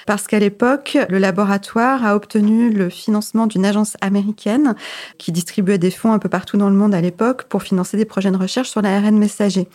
parce 0.07 0.27
qu'à 0.27 0.41
l'époque, 0.41 0.99
le 1.09 1.19
laboratoire 1.19 2.05
a 2.05 2.17
obtenu 2.17 2.71
le 2.71 2.91
financement 2.91 3.47
d'une 3.47 3.65
agence 3.65 3.97
américaine 4.01 4.75
qui 5.19 5.31
distribuait 5.31 5.79
des 5.79 5.93
fonds 5.93 6.13
un 6.13 6.19
peu 6.19 6.29
partout 6.29 6.57
dans 6.57 6.69
le 6.69 6.75
monde 6.75 6.95
à 6.95 7.01
l'époque 7.01 7.45
pour 7.45 7.63
financer 7.63 7.97
des 7.97 8.05
projets 8.05 8.33
de 8.33 8.37
recherche 8.37 8.69
sur 8.69 8.83
l'ARN 8.83 9.17
messager. 9.17 9.69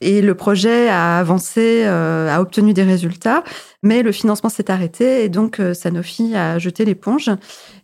Et 0.00 0.22
le 0.22 0.34
projet 0.34 0.88
a 0.88 1.18
avancé, 1.18 1.82
euh, 1.84 2.34
a 2.34 2.40
obtenu 2.40 2.72
des 2.72 2.84
résultats, 2.84 3.44
mais 3.82 4.02
le 4.02 4.12
financement 4.12 4.48
s'est 4.48 4.70
arrêté 4.70 5.24
et 5.24 5.28
donc 5.28 5.60
euh, 5.60 5.74
Sanofi 5.74 6.34
a 6.34 6.58
jeté 6.58 6.84
l'éponge. 6.84 7.30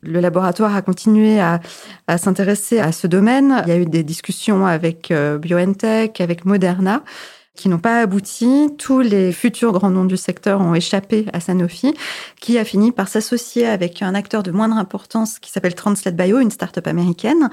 Le 0.02 0.20
laboratoire 0.20 0.74
a 0.74 0.82
continué 0.82 1.40
à, 1.40 1.60
s'intéresser 2.16 2.78
à 2.78 2.92
ce 2.92 3.06
domaine. 3.06 3.62
Il 3.66 3.68
y 3.68 3.72
a 3.72 3.78
eu 3.78 3.84
des 3.84 4.04
discussions 4.04 4.64
avec 4.64 5.12
BioNTech, 5.58 6.20
avec 6.20 6.44
Moderna 6.44 7.02
qui 7.58 7.68
n'ont 7.68 7.78
pas 7.78 8.00
abouti. 8.00 8.70
Tous 8.78 9.00
les 9.00 9.32
futurs 9.32 9.72
grands 9.72 9.90
noms 9.90 10.04
du 10.04 10.16
secteur 10.16 10.60
ont 10.60 10.74
échappé 10.74 11.26
à 11.32 11.40
Sanofi, 11.40 11.92
qui 12.40 12.56
a 12.56 12.64
fini 12.64 12.92
par 12.92 13.08
s'associer 13.08 13.66
avec 13.66 14.00
un 14.00 14.14
acteur 14.14 14.42
de 14.42 14.50
moindre 14.50 14.76
importance 14.76 15.38
qui 15.38 15.50
s'appelle 15.50 15.74
Translate 15.74 16.16
Bio, 16.16 16.38
une 16.38 16.52
start-up 16.52 16.86
américaine. 16.86 17.50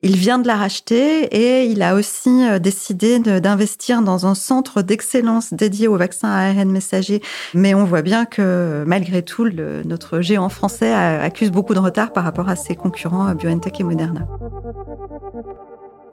Il 0.00 0.16
vient 0.16 0.38
de 0.38 0.46
la 0.46 0.54
racheter 0.54 1.24
et 1.24 1.64
il 1.64 1.82
a 1.82 1.96
aussi 1.96 2.30
euh, 2.46 2.60
décidé 2.60 3.18
d'investir 3.18 4.00
dans 4.00 4.26
un 4.26 4.36
centre 4.36 4.80
d'excellence 4.80 5.52
dédié 5.52 5.88
aux 5.88 5.96
vaccins 5.96 6.30
à 6.30 6.50
ARN 6.50 6.70
messager. 6.70 7.20
Mais 7.52 7.74
on 7.74 7.84
voit 7.84 8.02
bien 8.02 8.24
que 8.24 8.84
malgré 8.86 9.22
tout, 9.24 9.48
notre 9.84 10.20
géant 10.20 10.50
français 10.50 10.92
accuse 10.92 11.50
beaucoup 11.50 11.74
de 11.74 11.80
retard 11.80 12.12
par 12.12 12.22
rapport 12.22 12.48
à 12.48 12.54
ses 12.54 12.76
concurrents 12.76 13.34
BioNTech 13.34 13.80
et 13.80 13.82
Moderna. 13.82 14.28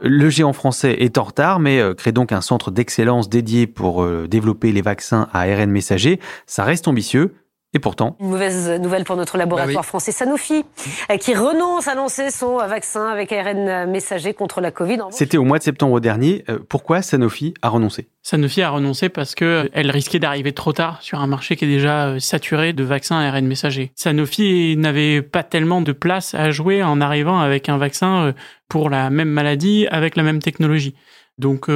Le 0.01 0.29
géant 0.29 0.53
français 0.53 0.97
est 0.99 1.17
en 1.17 1.23
retard, 1.23 1.59
mais 1.59 1.79
euh, 1.79 1.93
crée 1.93 2.11
donc 2.11 2.31
un 2.31 2.41
centre 2.41 2.71
d'excellence 2.71 3.29
dédié 3.29 3.67
pour 3.67 4.03
euh, 4.03 4.27
développer 4.27 4.71
les 4.71 4.81
vaccins 4.81 5.27
à 5.33 5.41
ARN 5.41 5.71
messager. 5.71 6.19
Ça 6.45 6.63
reste 6.63 6.87
ambitieux, 6.87 7.33
et 7.75 7.79
pourtant. 7.79 8.15
Une 8.21 8.29
mauvaise 8.29 8.69
nouvelle 8.79 9.03
pour 9.03 9.17
notre 9.17 9.37
laboratoire 9.37 9.83
bah 9.83 9.87
français 9.87 10.13
Sanofi, 10.13 10.63
euh, 11.11 11.17
qui 11.17 11.35
renonce 11.35 11.89
à 11.89 11.93
lancer 11.93 12.31
son 12.31 12.57
vaccin 12.57 13.05
avec 13.07 13.33
ARN 13.33 13.91
messager 13.91 14.33
contre 14.33 14.61
la 14.61 14.71
Covid. 14.71 14.99
C'était 15.11 15.37
au 15.37 15.43
mois 15.43 15.59
de 15.59 15.63
septembre 15.63 15.99
dernier. 15.99 16.45
Euh, 16.49 16.57
pourquoi 16.67 17.01
Sanofi 17.01 17.53
a 17.61 17.67
renoncé? 17.67 18.07
Sanofi 18.23 18.61
a 18.61 18.69
renoncé 18.69 19.09
parce 19.09 19.35
que 19.35 19.69
elle 19.73 19.91
risquait 19.91 20.19
d'arriver 20.19 20.53
trop 20.53 20.71
tard 20.71 21.01
sur 21.01 21.19
un 21.19 21.27
marché 21.27 21.57
qui 21.57 21.65
est 21.65 21.67
déjà 21.67 22.07
euh, 22.07 22.19
saturé 22.19 22.71
de 22.71 22.83
vaccins 22.83 23.17
ARN 23.17 23.45
messager. 23.45 23.91
Sanofi 23.95 24.77
n'avait 24.77 25.21
pas 25.21 25.43
tellement 25.43 25.81
de 25.81 25.91
place 25.91 26.33
à 26.33 26.51
jouer 26.51 26.81
en 26.81 27.01
arrivant 27.01 27.39
avec 27.39 27.67
un 27.67 27.77
vaccin 27.77 28.33
pour 28.69 28.89
la 28.89 29.09
même 29.09 29.29
maladie 29.29 29.85
avec 29.91 30.15
la 30.15 30.23
même 30.23 30.41
technologie. 30.41 30.95
Donc 31.37 31.69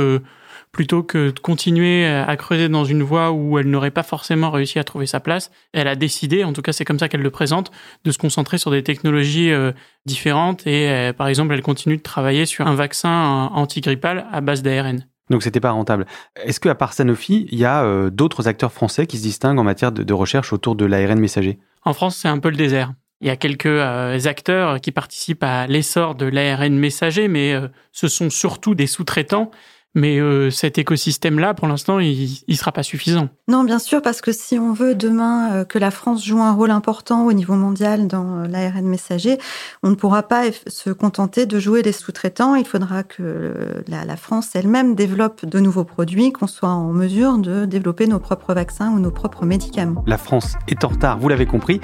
plutôt 0.72 1.04
que 1.04 1.32
de 1.32 1.39
continuer 1.39 2.06
à 2.06 2.36
creuser 2.38 2.70
dans 2.70 2.86
une 2.86 3.04
voie 3.04 3.32
où 3.32 3.58
elle 3.60 3.70
n'aurait 3.70 3.92
pas 3.92 4.04
forcément 4.04 4.51
réussi 4.51 4.80
à 4.80 4.84
trouver 4.84 5.06
sa 5.06 5.20
place, 5.20 5.51
elle 5.74 5.88
a 5.88 5.96
décidé, 5.96 6.44
en 6.44 6.54
tout 6.54 6.62
cas 6.62 6.74
c'est 6.74 6.86
comme 6.86 7.00
ça 7.00 7.10
qu'elle 7.10 7.22
le 7.22 7.32
présente, 7.32 7.72
de 8.04 8.12
se 8.12 8.18
concentrer 8.18 8.58
sur 8.58 8.72
des 8.72 8.84
technologies 8.84 9.51
euh, 9.51 9.72
différentes 10.06 10.68
et 10.68 10.89
euh, 10.89 11.13
par 11.13 11.28
exemple 11.28 11.54
elle 11.54 11.62
continue 11.62 11.98
de 11.98 12.01
travailler 12.01 12.46
sur 12.46 12.68
un 12.68 12.75
vaccin 12.75 13.50
antigrippal 13.54 14.28
à 14.32 14.42
base 14.42 14.62
d'ARN. 14.62 15.06
Donc 15.30 15.44
c'était 15.44 15.60
pas 15.60 15.72
rentable. 15.72 16.06
Est-ce 16.44 16.60
qu'à 16.60 16.75
part 16.75 16.94
Sanofi, 16.94 17.48
il 17.51 17.60
y 17.60 17.66
a 17.66 17.84
euh, 17.84 18.10
d'autres 18.10 18.48
acteurs 18.48 18.72
français 18.72 19.06
qui 19.06 19.18
se 19.18 19.24
distinguent 19.24 19.60
en 19.60 19.63
matière 19.63 19.92
de, 19.92 20.13
recherche 20.13 20.54
autour 20.54 20.75
de 20.75 20.86
l'ARN 20.86 21.20
messager? 21.20 21.60
En 21.84 21.94
France, 21.94 22.18
c'est 22.18 22.28
un 22.28 22.39
peu 22.39 22.50
le 22.50 22.58
désert. 22.58 22.94
Il 23.22 23.28
y 23.28 23.30
a 23.30 23.36
quelques 23.36 24.28
acteurs 24.28 24.80
qui 24.80 24.92
participent 24.92 25.44
à 25.44 25.68
l'essor 25.68 26.16
de 26.16 26.26
l'ARN 26.26 26.74
messager, 26.78 27.28
mais 27.28 27.54
ce 27.92 28.08
sont 28.08 28.30
surtout 28.30 28.76
des 28.76 28.88
sous-traitants 28.88 29.52
mais 29.96 30.19
euh, 30.19 30.51
cet 30.51 30.77
écosystème-là, 30.77 31.53
pour 31.53 31.67
l'instant, 31.67 32.00
il 32.00 32.29
ne 32.48 32.53
sera 32.53 32.72
pas 32.72 32.84
suffisant. 32.84 33.29
Non, 33.48 33.63
bien 33.63 33.79
sûr, 33.79 34.01
parce 34.01 34.22
que 34.22 34.31
si 34.31 34.60
on 34.60 34.72
veut 34.72 34.93
demain 34.93 35.51
euh, 35.51 35.65
que 35.65 35.79
la 35.79 35.89
France 35.89 36.24
joue 36.24 36.39
un 36.39 36.53
rôle 36.53 36.69
important 36.69 37.25
au 37.25 37.34
niveau 37.34 37.55
mondial 37.55 38.08
dans 38.08 38.43
euh, 38.43 38.48
l'ARN 38.48 38.86
messager, 38.86 39.39
on 39.81 39.89
ne 39.89 39.96
pourra 39.96 40.24
pas 40.24 40.43
se 40.67 40.91
contenter 40.91 41.48
de 41.48 41.60
jouer 41.60 41.81
les 41.81 41.91
sous-traitants. 41.91 42.53
Il 42.55 42.65
faudra 42.65 43.03
que 43.03 43.84
la, 43.88 44.15
France 44.15 44.50
elle-même 44.53 44.96
développe 44.96 45.46
de 45.46 45.60
nouveaux 45.60 45.86
produits, 45.86 46.31
qu'on 46.31 46.48
soit 46.48 46.69
en 46.69 46.91
mesure 46.91 47.38
de 47.38 47.65
développer 47.65 48.05
nos 48.05 48.19
propres 48.19 48.53
vaccins 48.53 48.91
ou 48.91 49.00
nos 49.00 49.12
propres 49.12 49.46
médicaments. 49.46 50.03
La 50.05 50.17
France 50.17 50.55
est 50.67 50.84
en 50.84 50.89
retard, 50.89 51.19
vous 51.19 51.29
l'avez 51.29 51.46
compris, 51.46 51.79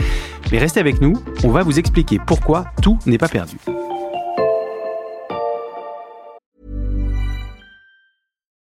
mais 0.52 0.60
restez 0.60 0.80
avec 0.80 1.02
nous, 1.02 1.14
on 1.44 1.50
va 1.50 1.64
vous 1.64 1.80
expliquer 1.80 2.20
pourquoi 2.26 2.66
tout 2.82 3.00
n'est 3.06 3.18
pas 3.18 3.30
perdu. 3.30 3.58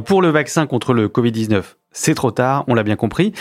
Pour 0.00 0.22
le 0.22 0.28
vaccin 0.30 0.66
contre 0.66 0.92
le 0.92 1.06
Covid-19, 1.06 1.76
c'est 1.94 2.14
trop 2.14 2.32
tard, 2.32 2.64
on 2.66 2.74
l'a 2.74 2.82
bien 2.82 2.96
compris. 2.96 3.32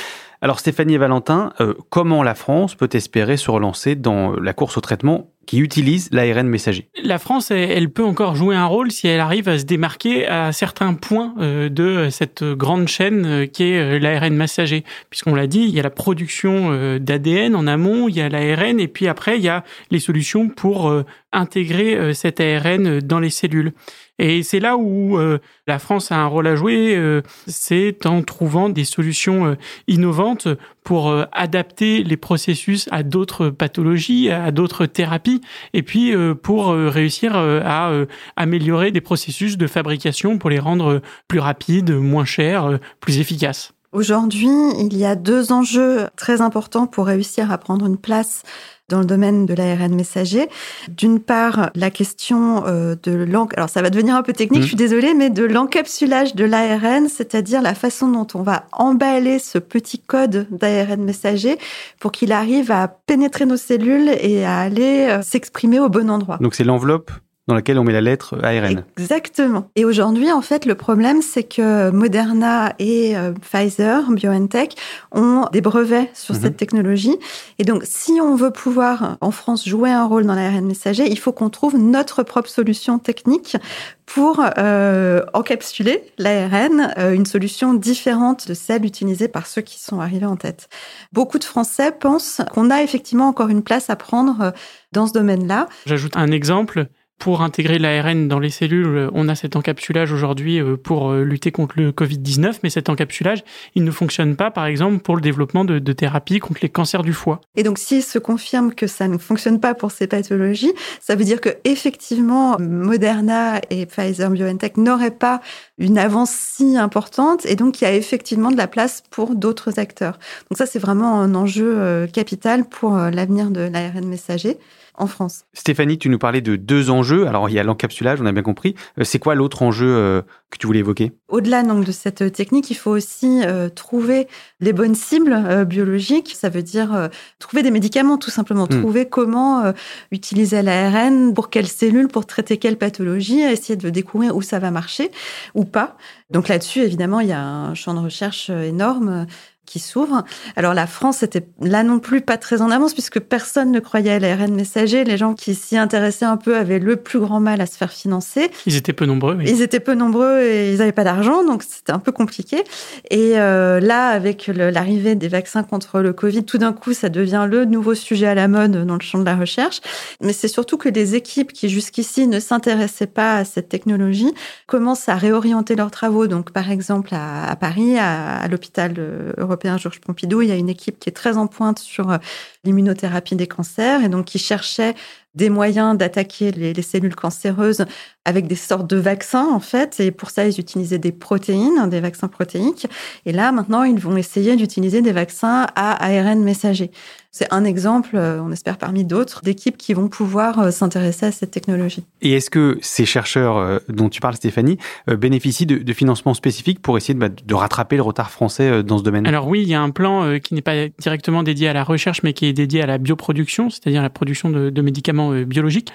Alors 0.44 0.60
Stéphanie 0.60 0.96
et 0.96 0.98
Valentin, 0.98 1.54
euh, 1.62 1.74
comment 1.90 2.22
la 2.22 2.36
France 2.36 2.76
peut 2.76 2.90
espérer 2.92 3.38
se 3.38 3.50
relancer 3.50 3.96
dans 3.96 4.34
la 4.34 4.54
course 4.54 4.78
au 4.78 4.82
traitement 4.82 5.30
qui 5.46 5.60
utilise 5.60 6.10
l'ARN 6.12 6.48
messager? 6.48 6.90
La 7.02 7.18
France, 7.18 7.50
elle, 7.50 7.90
peut 7.90 8.04
encore 8.04 8.36
jouer 8.36 8.56
un 8.56 8.66
rôle 8.66 8.92
si 8.92 9.08
elle 9.08 9.22
arrive 9.22 9.48
à 9.48 9.58
se 9.58 9.64
démarquer 9.64 10.28
à 10.28 10.52
certains 10.52 10.94
points 10.96 11.34
euh, 11.40 11.70
de 11.70 12.10
cette 12.10 12.44
grande 12.44 12.90
chaîne 12.90 13.26
euh, 13.26 13.46
qui 13.46 13.64
est 13.64 14.00
l'ARN 14.00 14.36
messager. 14.36 14.84
Puisqu'on 15.10 15.34
l'a 15.34 15.48
dit, 15.48 15.62
il 15.62 15.70
y 15.70 15.80
a 15.80 15.84
la 15.84 15.90
production 15.90 16.98
d'ADN 17.00 17.56
en 17.56 17.66
amont, 17.66 18.10
il 18.10 18.18
y 18.18 18.22
a 18.22 18.28
l'ARN, 18.28 18.82
et 18.82 18.90
puis 18.90 19.08
après, 19.08 19.38
il 19.38 19.44
y 19.44 19.50
a 19.50 19.64
les 19.92 20.00
solutions 20.00 20.50
pour 20.50 20.94
intégrer 21.32 22.14
cet 22.14 22.42
ARN 22.42 23.00
dans 23.00 23.20
les 23.20 23.30
cellules. 23.30 23.74
Et 24.20 24.44
c'est 24.44 24.60
là 24.60 24.78
où 24.78 25.18
euh, 25.18 25.40
la 25.66 25.80
France 25.80 26.12
a 26.12 26.18
un 26.18 26.28
rôle 26.28 26.46
à 26.48 26.56
jouer, 26.56 26.96
euh, 26.96 27.24
c'est 27.48 28.06
en 28.06 28.22
des 28.70 28.86
solutions 28.86 29.46
euh, 29.46 29.56
innovantes 29.88 30.48
pour 30.84 31.16
adapter 31.32 32.04
les 32.04 32.18
processus 32.18 32.90
à 32.92 33.04
d'autres 33.04 33.50
pathologies, 33.50 34.30
à 34.30 34.52
d'autres 34.52 34.86
thérapies, 34.86 35.40
et 35.74 35.82
puis 35.82 36.14
pour 36.44 36.74
réussir 36.74 37.38
à 37.38 37.94
améliorer 38.36 38.92
des 38.92 39.00
processus 39.00 39.58
de 39.58 39.66
fabrication 39.66 40.38
pour 40.38 40.50
les 40.50 40.60
rendre 40.60 41.02
plus 41.30 41.40
rapides, 41.40 41.92
moins 41.92 42.26
chers, 42.26 42.80
plus 43.00 43.20
efficaces. 43.20 43.73
Aujourd'hui, 43.94 44.50
il 44.80 44.98
y 44.98 45.06
a 45.06 45.14
deux 45.14 45.52
enjeux 45.52 46.08
très 46.16 46.42
importants 46.42 46.88
pour 46.88 47.06
réussir 47.06 47.52
à 47.52 47.60
prendre 47.60 47.86
une 47.86 47.98
place 47.98 48.42
dans 48.90 49.00
le 49.00 49.06
domaine 49.06 49.46
de 49.46 49.54
l'ARN 49.54 49.94
messager. 49.94 50.50
D'une 50.90 51.20
part, 51.20 51.70
la 51.76 51.92
question 51.92 52.66
euh, 52.66 52.96
de 53.04 53.12
l'encapsulage, 53.12 53.58
alors 53.58 53.70
ça 53.70 53.84
va 53.84 53.92
devenir 53.92 54.16
un 54.16 54.24
peu 54.24 54.34
technique, 54.34 54.62
mmh. 54.62 54.64
je 54.64 54.68
suis 54.68 54.76
désolée, 54.76 55.14
mais 55.14 55.30
de 55.30 55.44
l'encapsulage 55.44 56.34
de 56.34 56.44
l'ARN, 56.44 57.08
c'est-à-dire 57.08 57.62
la 57.62 57.76
façon 57.76 58.10
dont 58.10 58.28
on 58.34 58.42
va 58.42 58.66
emballer 58.72 59.38
ce 59.38 59.60
petit 59.60 60.00
code 60.00 60.48
d'ARN 60.50 61.04
messager 61.04 61.60
pour 62.00 62.12
qu'il 62.12 62.32
arrive 62.32 62.72
à 62.72 62.88
pénétrer 62.88 63.46
nos 63.46 63.58
cellules 63.58 64.10
et 64.10 64.44
à 64.44 64.58
aller 64.60 65.08
euh, 65.08 65.22
s'exprimer 65.22 65.80
au 65.80 65.90
bon 65.90 66.10
endroit. 66.10 66.40
Donc 66.42 66.56
c'est 66.56 66.64
l'enveloppe 66.64 67.12
dans 67.48 67.56
laquelle 67.56 67.78
on 67.78 67.84
met 67.84 67.92
la 67.92 68.02
lettre 68.02 68.38
ARN. 68.42 68.86
Exactement. 68.98 69.70
Et 69.76 69.84
aujourd'hui, 69.84 70.32
en 70.32 70.42
fait, 70.42 70.66
le 70.66 70.76
problème, 70.76 71.22
c'est 71.22 71.44
que 71.44 71.90
Moderna 71.90 72.74
et 72.80 73.18
euh, 73.18 73.34
Pfizer, 73.34 74.10
BioNTech, 74.12 74.76
ont 75.12 75.46
des 75.52 75.60
brevets 75.60 76.10
sur 76.14 76.36
cette 76.36 76.54
mhm. 76.54 76.54
technologie. 76.54 77.16
Et 77.60 77.66
donc, 77.66 77.84
si 77.86 78.14
on 78.22 78.36
veut 78.36 78.52
pouvoir, 78.52 79.18
en 79.20 79.32
France, 79.32 79.68
jouer 79.68 79.92
un 79.92 80.06
rôle 80.06 80.26
dans 80.26 80.36
l'ARN 80.36 80.66
messager, 80.66 81.06
il 81.06 81.20
faut 81.20 81.34
qu'on 81.34 81.50
trouve 81.50 81.78
notre 81.78 82.24
propre 82.24 82.50
solution 82.50 82.98
technique 82.98 83.58
pour 84.06 84.42
euh, 84.58 85.22
encapsuler 85.34 86.04
l'ARN, 86.18 86.94
euh, 86.98 87.14
une 87.14 87.26
solution 87.26 87.74
différente 87.74 88.48
de 88.48 88.54
celle 88.54 88.86
utilisée 88.86 89.28
par 89.28 89.48
ceux 89.48 89.62
qui 89.62 89.82
sont 89.82 90.00
arrivés 90.00 90.26
en 90.26 90.38
tête. 90.38 90.70
Beaucoup 91.12 91.40
de 91.40 91.44
Français 91.44 91.92
pensent 91.92 92.42
qu'on 92.54 92.70
a 92.70 92.84
effectivement 92.84 93.28
encore 93.28 93.50
une 93.50 93.64
place 93.64 93.90
à 93.90 93.98
prendre 93.98 94.54
dans 94.94 95.08
ce 95.08 95.14
domaine-là. 95.14 95.68
J'ajoute 95.86 96.16
un 96.16 96.32
exemple 96.32 96.88
pour 97.24 97.42
intégrer 97.42 97.80
l'ARN 97.80 98.28
dans 98.28 98.40
les 98.40 98.50
cellules, 98.50 99.10
on 99.14 99.30
a 99.30 99.36
cet 99.36 99.56
encapsulage 99.56 100.12
aujourd'hui 100.12 100.60
euh, 100.60 100.76
pour 100.76 101.12
euh, 101.12 101.24
lutter 101.24 101.54
contre 101.54 101.76
le 101.78 101.94
Covid-19, 101.94 102.56
mais 102.64 102.70
cet 102.70 102.90
encapsulage, 102.90 103.46
il 103.76 103.86
ne 103.86 103.92
fonctionne 103.92 104.36
pas, 104.36 104.52
par 104.52 104.66
exemple, 104.66 105.00
pour 105.00 105.16
le 105.16 105.22
développement 105.22 105.64
de, 105.64 105.80
thérapies 105.94 106.40
contre 106.40 106.60
les 106.62 106.68
cancers 106.68 107.02
du 107.02 107.14
foie. 107.14 107.40
Et 107.56 107.64
donc, 107.64 107.78
s'il 107.78 108.04
se 108.04 108.20
confirme 108.20 108.74
que 108.74 108.88
ça 108.88 109.08
ne 109.08 109.18
fonctionne 109.18 109.62
pas 109.62 109.74
pour 109.74 109.92
ces 109.92 110.06
pathologies, 110.06 110.74
ça 111.00 111.16
veut 111.16 111.24
dire 111.24 111.40
que 111.40 111.48
effectivement, 111.64 112.58
Moderna 112.60 113.62
et 113.70 113.86
Pfizer 113.86 114.30
BioNTech 114.30 114.76
n'auraient 114.76 115.10
pas 115.10 115.40
une 115.78 115.98
avance 115.98 116.32
si 116.32 116.76
importante, 116.76 117.46
et 117.46 117.56
donc 117.56 117.80
il 117.80 117.86
y 117.86 117.88
a 117.88 117.94
effectivement 117.94 118.52
de 118.52 118.58
la 118.58 118.68
place 118.68 119.02
pour 119.12 119.34
d'autres 119.34 119.80
acteurs. 119.80 120.20
Donc 120.52 120.58
ça, 120.58 120.66
c'est 120.66 120.78
vraiment 120.78 121.22
un 121.22 121.36
enjeu 121.36 121.74
euh, 121.78 122.06
capital 122.06 122.66
pour 122.66 122.98
l'avenir 122.98 123.50
de 123.50 123.62
l'ARN 123.62 124.06
messager. 124.06 124.58
En 124.96 125.08
France. 125.08 125.46
Stéphanie, 125.54 125.98
tu 125.98 126.10
nous 126.10 126.20
parlais 126.20 126.42
de 126.42 126.56
deux 126.56 126.90
enjeux. 126.90 127.28
Alors, 127.28 127.50
il 127.50 127.54
y 127.54 127.60
a 127.60 127.64
l'encapsulage, 127.64 128.22
on 128.22 128.26
a 128.26 128.32
bien 128.32 128.44
compris. 128.44 128.76
Euh, 129.00 129.04
c'est 129.04 129.20
quoi 129.20 129.36
l'autre 129.36 129.62
enjeu 129.64 129.88
euh, 129.88 130.22
que 130.52 130.58
tu 130.58 130.68
voulais 130.68 130.80
évoquer? 130.80 131.12
Au-delà 131.30 131.64
donc 131.64 131.84
de 131.86 131.92
cette 131.92 132.32
technique, 132.32 132.70
il 132.70 132.76
faut 132.76 132.92
aussi 132.92 133.42
euh, 133.44 133.70
trouver 133.70 134.28
les 134.60 134.72
bonnes 134.72 134.96
cibles 134.96 135.66
biologiques. 135.66 136.36
Ça 136.36 136.50
veut 136.50 136.62
dire 136.62 137.10
trouver 137.40 137.64
des 137.64 137.72
médicaments, 137.72 138.18
tout 138.18 138.30
simplement. 138.30 138.66
Hmm. 138.66 138.82
Trouver 138.82 139.08
comment 139.08 139.74
utiliser 140.12 140.62
l'ARN, 140.62 141.34
pour 141.34 141.50
quelles 141.50 141.68
cellules, 141.68 142.08
pour 142.08 142.26
traiter 142.26 142.58
quelle 142.58 142.78
pathologie, 142.78 143.42
essayer 143.42 143.76
de 143.76 143.90
découvrir 143.90 144.36
où 144.36 144.42
ça 144.42 144.60
va 144.60 144.72
marcher 144.72 145.12
ou 145.56 145.66
pas. 145.66 145.98
Donc 146.30 146.48
là-dessus, 146.48 146.82
évidemment, 146.82 147.20
il 147.20 147.30
y 147.30 147.34
a 147.34 147.44
un 147.44 147.74
champ 147.74 147.94
de 147.94 148.00
recherche 148.00 148.50
énorme 148.50 149.28
qui 149.66 149.80
s'ouvre. 149.80 150.24
Alors 150.56 150.74
la 150.74 150.88
France 150.88 151.24
était 151.24 151.46
là 151.62 151.84
non 151.84 152.00
plus 152.00 152.22
pas 152.22 152.38
très 152.38 152.62
en 152.62 152.70
avance 152.70 152.94
puisque 152.94 153.20
personne 153.20 153.72
ne 153.72 153.80
croyait 153.80 154.12
à 154.12 154.20
l'ARN 154.20 154.54
messager. 154.54 155.04
Les 155.04 155.18
gens 155.18 155.34
qui 155.34 155.56
s'y 155.56 155.78
intéressaient 155.78 156.26
un 156.26 156.38
peu 156.38 156.58
avaient 156.58 156.80
le 156.80 156.98
plus 156.98 157.20
grand 157.20 157.40
mal 157.40 157.62
à 157.62 157.66
se 157.66 157.78
faire 157.78 157.92
financer. 157.92 158.52
Ils 158.66 158.76
étaient 158.76 158.94
peu 158.94 159.06
nombreux. 159.06 159.38
Ils 159.42 159.62
étaient 159.62 159.80
peu 159.80 159.96
nombreux 159.96 160.42
et 160.42 160.74
ils 160.74 160.80
n'avaient 160.80 160.92
pas 160.92 161.04
d'argent, 161.04 161.44
donc 161.44 161.64
c'était 161.64 161.92
un 161.92 162.00
peu 162.00 162.12
compliqué. 162.12 162.64
Et 163.10 163.40
euh, 163.40 163.80
là, 163.80 164.10
avec 164.10 164.48
l'arrivée 164.48 165.16
des 165.16 165.30
vaccins 165.30 165.64
contre 165.64 166.02
le 166.02 166.14
Covid, 166.14 166.44
tout 166.44 166.58
d'un 166.58 166.74
coup, 166.74 166.94
ça 166.94 167.10
devient 167.10 167.48
le 167.50 167.66
nouveau 167.66 167.96
sujet 167.96 168.28
à 168.28 168.36
la 168.36 168.48
mode 168.48 168.86
dans 168.86 168.96
le 168.96 169.02
champ 169.02 169.20
de 169.20 169.26
la 169.26 169.36
recherche. 169.36 169.82
Mais 170.22 170.34
c'est 170.34 170.48
surtout 170.48 170.78
que 170.78 170.90
des 170.90 171.16
équipes 171.16 171.54
qui 171.54 171.70
jusqu'ici 171.70 172.28
ne 172.28 172.40
s'intéressaient 172.40 173.08
pas 173.08 173.38
à 173.38 173.46
cette 173.46 173.70
technologie 173.70 174.34
commencent 174.68 175.10
à 175.10 175.16
réorienter 175.16 175.76
leurs 175.76 175.92
travaux. 175.92 176.28
Donc 176.28 176.52
par 176.52 176.70
exemple 176.70 177.10
à, 177.14 177.56
Paris, 177.56 177.98
à, 177.98 178.38
à 178.38 178.48
l'hôpital 178.48 178.94
européen 179.38 179.53
européen 179.54 179.78
Georges 179.78 180.02
Pompidou, 180.02 180.42
il 180.42 180.50
y 180.50 180.52
a 180.52 180.56
une 180.56 180.70
équipe 180.70 181.00
qui 181.00 181.10
est 181.10 181.14
très 181.14 181.38
en 181.38 181.48
pointe 181.48 181.80
sur 181.80 182.12
euh, 182.12 182.18
l'immunothérapie 182.64 183.36
des 183.36 183.48
cancers 183.48 184.04
et 184.04 184.10
donc 184.10 184.26
qui 184.26 184.40
cherchait 184.40 184.96
des 185.36 185.50
moyens 185.50 185.98
d'attaquer 185.98 186.52
les, 186.52 186.82
cellules 186.82 187.16
cancéreuses 187.16 187.86
avec 188.26 188.48
des 188.48 188.56
sortes 188.56 188.88
de 188.88 188.98
vaccins 188.98 189.48
en 189.52 189.60
fait 189.60 190.00
et 190.00 190.12
pour 190.12 190.30
ça 190.30 190.46
ils 190.48 190.60
utilisaient 190.60 191.00
des 191.00 191.12
protéines, 191.12 191.90
des 191.90 192.02
vaccins 192.02 192.28
protéiques 192.28 192.88
et 193.26 193.32
là 193.32 193.52
maintenant 193.52 193.84
ils 193.84 194.00
vont 194.00 194.16
essayer 194.18 194.56
d'utiliser 194.56 195.02
des 195.02 195.12
vaccins 195.12 195.68
à 195.76 196.06
ARN 196.06 196.44
messager. 196.44 196.92
C'est 197.36 197.52
un 197.52 197.66
exemple, 197.66 198.16
euh, 198.16 198.40
on 198.44 198.52
espère 198.52 198.78
parmi 198.78 199.06
d'autres, 199.06 199.42
d'équipes 199.42 199.76
qui 199.76 199.96
vont 199.96 200.08
pouvoir 200.08 200.60
euh, 200.60 200.70
s'intéresser 200.70 201.26
à 201.26 201.32
cette 201.32 201.50
technologie. 201.50 202.04
Et 202.22 202.34
est-ce 202.34 202.52
que 202.52 202.78
ces 202.84 203.08
chercheurs 203.08 203.58
euh, 203.58 203.80
dont 203.90 204.08
tu 204.10 204.22
parles, 204.22 204.36
Stéphanie, 204.36 204.78
bénéficient 205.08 205.66
de, 205.66 205.94
financements 205.94 206.36
spécifiques 206.36 206.80
pour 206.80 206.96
essayer 206.96 207.16
de, 207.16 207.20
bah, 207.20 207.30
de, 207.30 207.54
rattraper 207.56 207.96
le 207.96 208.04
retard 208.04 208.30
français 208.30 208.84
dans 208.84 209.00
ce 209.00 209.04
domaine 209.04 209.26
Alors 209.26 209.48
oui, 209.48 209.64
il 209.64 209.68
y 209.68 209.74
a 209.74 209.82
un 209.82 209.90
plan 209.90 210.38
qui 210.40 210.54
n'est 210.54 210.62
pas 210.62 210.88
directement 211.00 211.42
dédié 211.42 211.70
à 211.70 211.74
la 211.74 211.84
recherche, 211.84 212.22
mais 212.22 212.34
qui 212.34 212.46
est 212.46 212.54
dédié 212.54 212.84
à 212.84 212.86
la 212.86 213.00
bioproduction, 213.00 213.72
c'est-à-dire 213.72 214.04
la 214.04 214.12
production 214.12 214.52
de, 214.52 214.70
de 214.70 214.82
médicaments 214.84 215.32
biologiques 215.42 215.92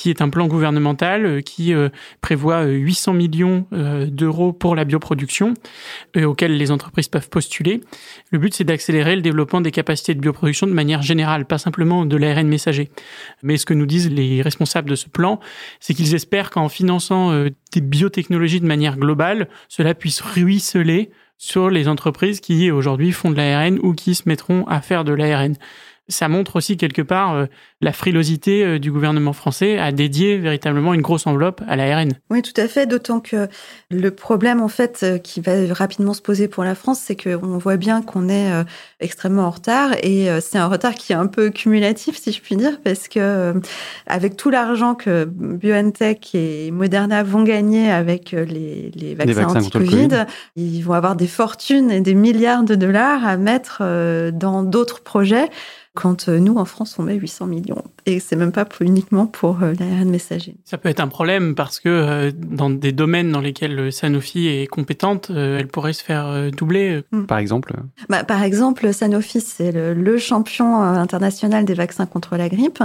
qui 0.00 0.08
est 0.08 0.22
un 0.22 0.30
plan 0.30 0.46
gouvernemental 0.46 1.26
euh, 1.26 1.40
qui 1.42 1.74
euh, 1.74 1.90
prévoit 2.22 2.62
800 2.64 3.12
euh, 3.12 3.14
millions 3.14 3.66
d'euros 3.70 4.54
pour 4.54 4.74
la 4.74 4.86
bioproduction, 4.86 5.54
auxquels 6.16 6.56
les 6.56 6.70
entreprises 6.70 7.08
peuvent 7.08 7.28
postuler. 7.28 7.82
Le 8.30 8.38
but, 8.38 8.54
c'est 8.54 8.64
d'accélérer 8.64 9.14
le 9.14 9.20
développement 9.20 9.60
des 9.60 9.70
capacités 9.70 10.14
de 10.14 10.20
bioproduction 10.20 10.66
de 10.66 10.72
manière 10.72 11.02
générale, 11.02 11.44
pas 11.44 11.58
simplement 11.58 12.06
de 12.06 12.16
l'ARN 12.16 12.48
messager. 12.48 12.90
Mais 13.42 13.58
ce 13.58 13.66
que 13.66 13.74
nous 13.74 13.84
disent 13.84 14.10
les 14.10 14.40
responsables 14.40 14.88
de 14.88 14.94
ce 14.94 15.08
plan, 15.08 15.38
c'est 15.80 15.92
qu'ils 15.92 16.14
espèrent 16.14 16.50
qu'en 16.50 16.68
finançant 16.68 17.32
des 17.72 17.80
biotechnologies 17.80 18.60
de 18.60 18.66
manière 18.66 18.96
globale, 18.96 19.48
cela 19.68 19.94
puisse 19.94 20.20
ruisseler 20.20 21.10
sur 21.36 21.68
les 21.68 21.88
entreprises 21.88 22.40
qui 22.40 22.70
aujourd'hui 22.70 23.12
font 23.12 23.30
de 23.30 23.36
l'ARN 23.36 23.78
ou 23.82 23.92
qui 23.92 24.14
se 24.14 24.22
mettront 24.26 24.66
à 24.66 24.80
faire 24.80 25.04
de 25.04 25.12
l'ARN 25.12 25.56
ça 26.10 26.28
montre 26.28 26.56
aussi 26.56 26.76
quelque 26.76 27.02
part 27.02 27.34
euh, 27.34 27.46
la 27.80 27.92
frilosité 27.92 28.64
euh, 28.64 28.78
du 28.78 28.92
gouvernement 28.92 29.32
français 29.32 29.78
à 29.78 29.92
dédier 29.92 30.36
véritablement 30.36 30.92
une 30.92 31.00
grosse 31.00 31.26
enveloppe 31.26 31.62
à 31.66 31.76
l'ARN. 31.76 32.10
Oui, 32.30 32.42
tout 32.42 32.58
à 32.60 32.68
fait, 32.68 32.86
d'autant 32.86 33.20
que 33.20 33.48
le 33.90 34.10
problème 34.10 34.60
en 34.60 34.68
fait 34.68 35.00
euh, 35.02 35.18
qui 35.18 35.40
va 35.40 35.52
rapidement 35.72 36.12
se 36.12 36.20
poser 36.20 36.48
pour 36.48 36.64
la 36.64 36.74
France, 36.74 37.00
c'est 37.02 37.16
qu'on 37.16 37.58
voit 37.58 37.76
bien 37.76 38.02
qu'on 38.02 38.28
est 38.28 38.50
extrêmement 38.98 39.44
en 39.44 39.50
retard 39.50 39.92
et 40.02 40.28
c'est 40.40 40.58
un 40.58 40.66
retard 40.66 40.94
qui 40.94 41.12
est 41.12 41.16
un 41.16 41.26
peu 41.26 41.50
cumulatif 41.50 42.18
si 42.18 42.32
je 42.32 42.40
puis 42.40 42.56
dire 42.56 42.80
parce 42.82 43.06
que 43.06 43.54
avec 44.06 44.36
tout 44.36 44.50
l'argent 44.50 44.94
que 44.94 45.24
BioNTech 45.24 46.34
et 46.34 46.70
Moderna 46.70 47.22
vont 47.22 47.42
gagner 47.42 47.90
avec 47.90 48.32
les, 48.32 48.90
les 48.94 49.14
vaccins, 49.14 49.48
anti-Covid, 49.48 50.26
ils 50.56 50.80
vont 50.82 50.94
avoir 50.94 51.14
des 51.16 51.26
fortunes 51.26 51.90
et 51.90 52.00
des 52.00 52.14
milliards 52.14 52.64
de 52.64 52.74
dollars 52.74 53.24
à 53.24 53.36
mettre 53.36 53.82
dans 54.32 54.62
d'autres 54.62 55.00
projets 55.00 55.48
quand 56.00 56.28
euh, 56.28 56.38
nous, 56.38 56.56
en 56.56 56.64
France, 56.64 56.96
on 56.98 57.02
met 57.02 57.14
800 57.14 57.46
millions. 57.46 57.84
Et 58.06 58.20
c'est 58.20 58.36
même 58.36 58.52
pas 58.52 58.66
uniquement 58.80 59.26
pour 59.26 59.62
euh, 59.62 59.74
l'ARN 59.78 60.08
messager. 60.08 60.56
Ça 60.64 60.78
peut 60.78 60.88
être 60.88 61.00
un 61.00 61.08
problème 61.08 61.54
parce 61.54 61.78
que 61.78 61.88
euh, 61.90 62.30
dans 62.34 62.70
des 62.70 62.92
domaines 62.92 63.30
dans 63.30 63.40
lesquels 63.40 63.92
Sanofi 63.92 64.48
est 64.48 64.66
compétente, 64.66 65.30
elle 65.30 65.68
pourrait 65.68 65.92
se 65.92 66.02
faire 66.02 66.50
doubler. 66.52 67.02
Hmm. 67.12 67.24
Par 67.24 67.38
exemple 67.38 67.74
bah, 68.08 68.24
Par 68.24 68.42
exemple, 68.42 68.92
Sanofi, 68.94 69.40
c'est 69.40 69.72
le, 69.72 70.18
champion 70.18 70.80
international 70.82 71.64
des 71.64 71.74
vaccins 71.74 72.06
contre 72.06 72.36
la 72.36 72.48
grippe. 72.48 72.82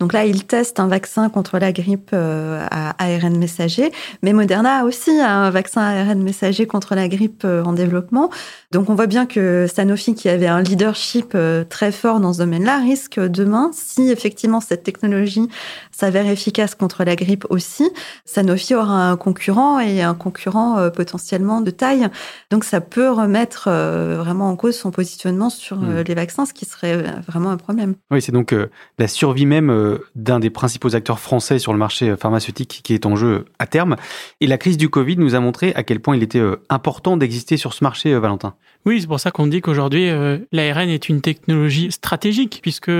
Donc 0.00 0.12
là, 0.12 0.24
il 0.24 0.44
teste 0.44 0.80
un 0.80 0.88
vaccin 0.88 1.28
contre 1.28 1.58
la 1.58 1.72
grippe 1.72 2.12
à 2.12 2.94
ARN 2.98 3.36
messager. 3.36 3.90
Mais 4.22 4.32
Moderna 4.32 4.80
a 4.80 4.84
aussi 4.84 5.10
un 5.10 5.50
vaccin 5.50 5.82
à 5.82 6.00
ARN 6.02 6.22
messager 6.22 6.66
contre 6.66 6.94
la 6.94 7.08
grippe 7.08 7.44
en 7.44 7.72
développement. 7.72 8.30
Donc 8.72 8.88
on 8.90 8.94
voit 8.94 9.06
bien 9.06 9.26
que 9.26 9.66
Sanofi, 9.72 10.14
qui 10.14 10.28
avait 10.28 10.46
un 10.46 10.62
leadership 10.62 11.36
très 11.68 11.92
fort 11.92 12.20
dans 12.20 12.32
ce 12.32 12.38
domaine-là, 12.58 12.78
risque 12.78 13.20
demain, 13.20 13.70
si 13.72 14.10
effectivement 14.10 14.60
cette 14.60 14.82
technologie 14.82 15.48
s'avère 15.92 16.26
efficace 16.26 16.74
contre 16.74 17.04
la 17.04 17.16
grippe 17.16 17.46
aussi, 17.50 17.90
Sanofi 18.24 18.74
aura 18.74 19.10
un 19.10 19.16
concurrent 19.16 19.80
et 19.80 20.02
un 20.02 20.14
concurrent 20.14 20.78
euh, 20.78 20.90
potentiellement 20.90 21.60
de 21.60 21.70
taille. 21.70 22.08
Donc 22.50 22.64
ça 22.64 22.80
peut 22.80 23.10
remettre 23.10 23.68
euh, 23.68 24.16
vraiment 24.18 24.48
en 24.48 24.56
cause 24.56 24.76
son 24.76 24.90
positionnement 24.90 25.50
sur 25.50 25.82
euh, 25.82 26.02
hmm. 26.02 26.04
les 26.06 26.14
vaccins, 26.14 26.46
ce 26.46 26.52
qui 26.52 26.64
serait 26.64 26.96
vraiment 27.26 27.50
un 27.50 27.56
problème. 27.56 27.94
Oui, 28.10 28.22
c'est 28.22 28.32
donc 28.32 28.54
la 28.98 29.08
survie 29.08 29.46
même 29.46 29.98
d'un 30.14 30.40
des 30.40 30.50
principaux 30.50 30.94
acteurs 30.94 31.20
français 31.20 31.58
sur 31.58 31.72
le 31.72 31.78
marché 31.78 32.16
pharmaceutique 32.16 32.80
qui 32.82 32.94
est 32.94 33.06
en 33.06 33.16
jeu 33.16 33.44
à 33.58 33.66
terme. 33.66 33.96
Et 34.40 34.46
la 34.46 34.58
crise 34.58 34.76
du 34.76 34.88
Covid 34.88 35.16
nous 35.16 35.34
a 35.34 35.40
montré 35.40 35.72
à 35.74 35.82
quel 35.82 36.00
point 36.00 36.16
il 36.16 36.22
était 36.22 36.42
important 36.68 37.16
d'exister 37.16 37.56
sur 37.56 37.74
ce 37.74 37.84
marché, 37.84 38.16
Valentin. 38.18 38.54
Oui, 38.86 39.00
c'est 39.00 39.06
pour 39.06 39.20
ça 39.20 39.30
qu'on 39.30 39.46
dit 39.46 39.60
qu'aujourd'hui, 39.60 40.08
l'ARN 40.52 40.88
est 40.88 41.08
une 41.08 41.20
technologie 41.20 41.92
stratégique, 41.92 42.60
puisque 42.62 42.90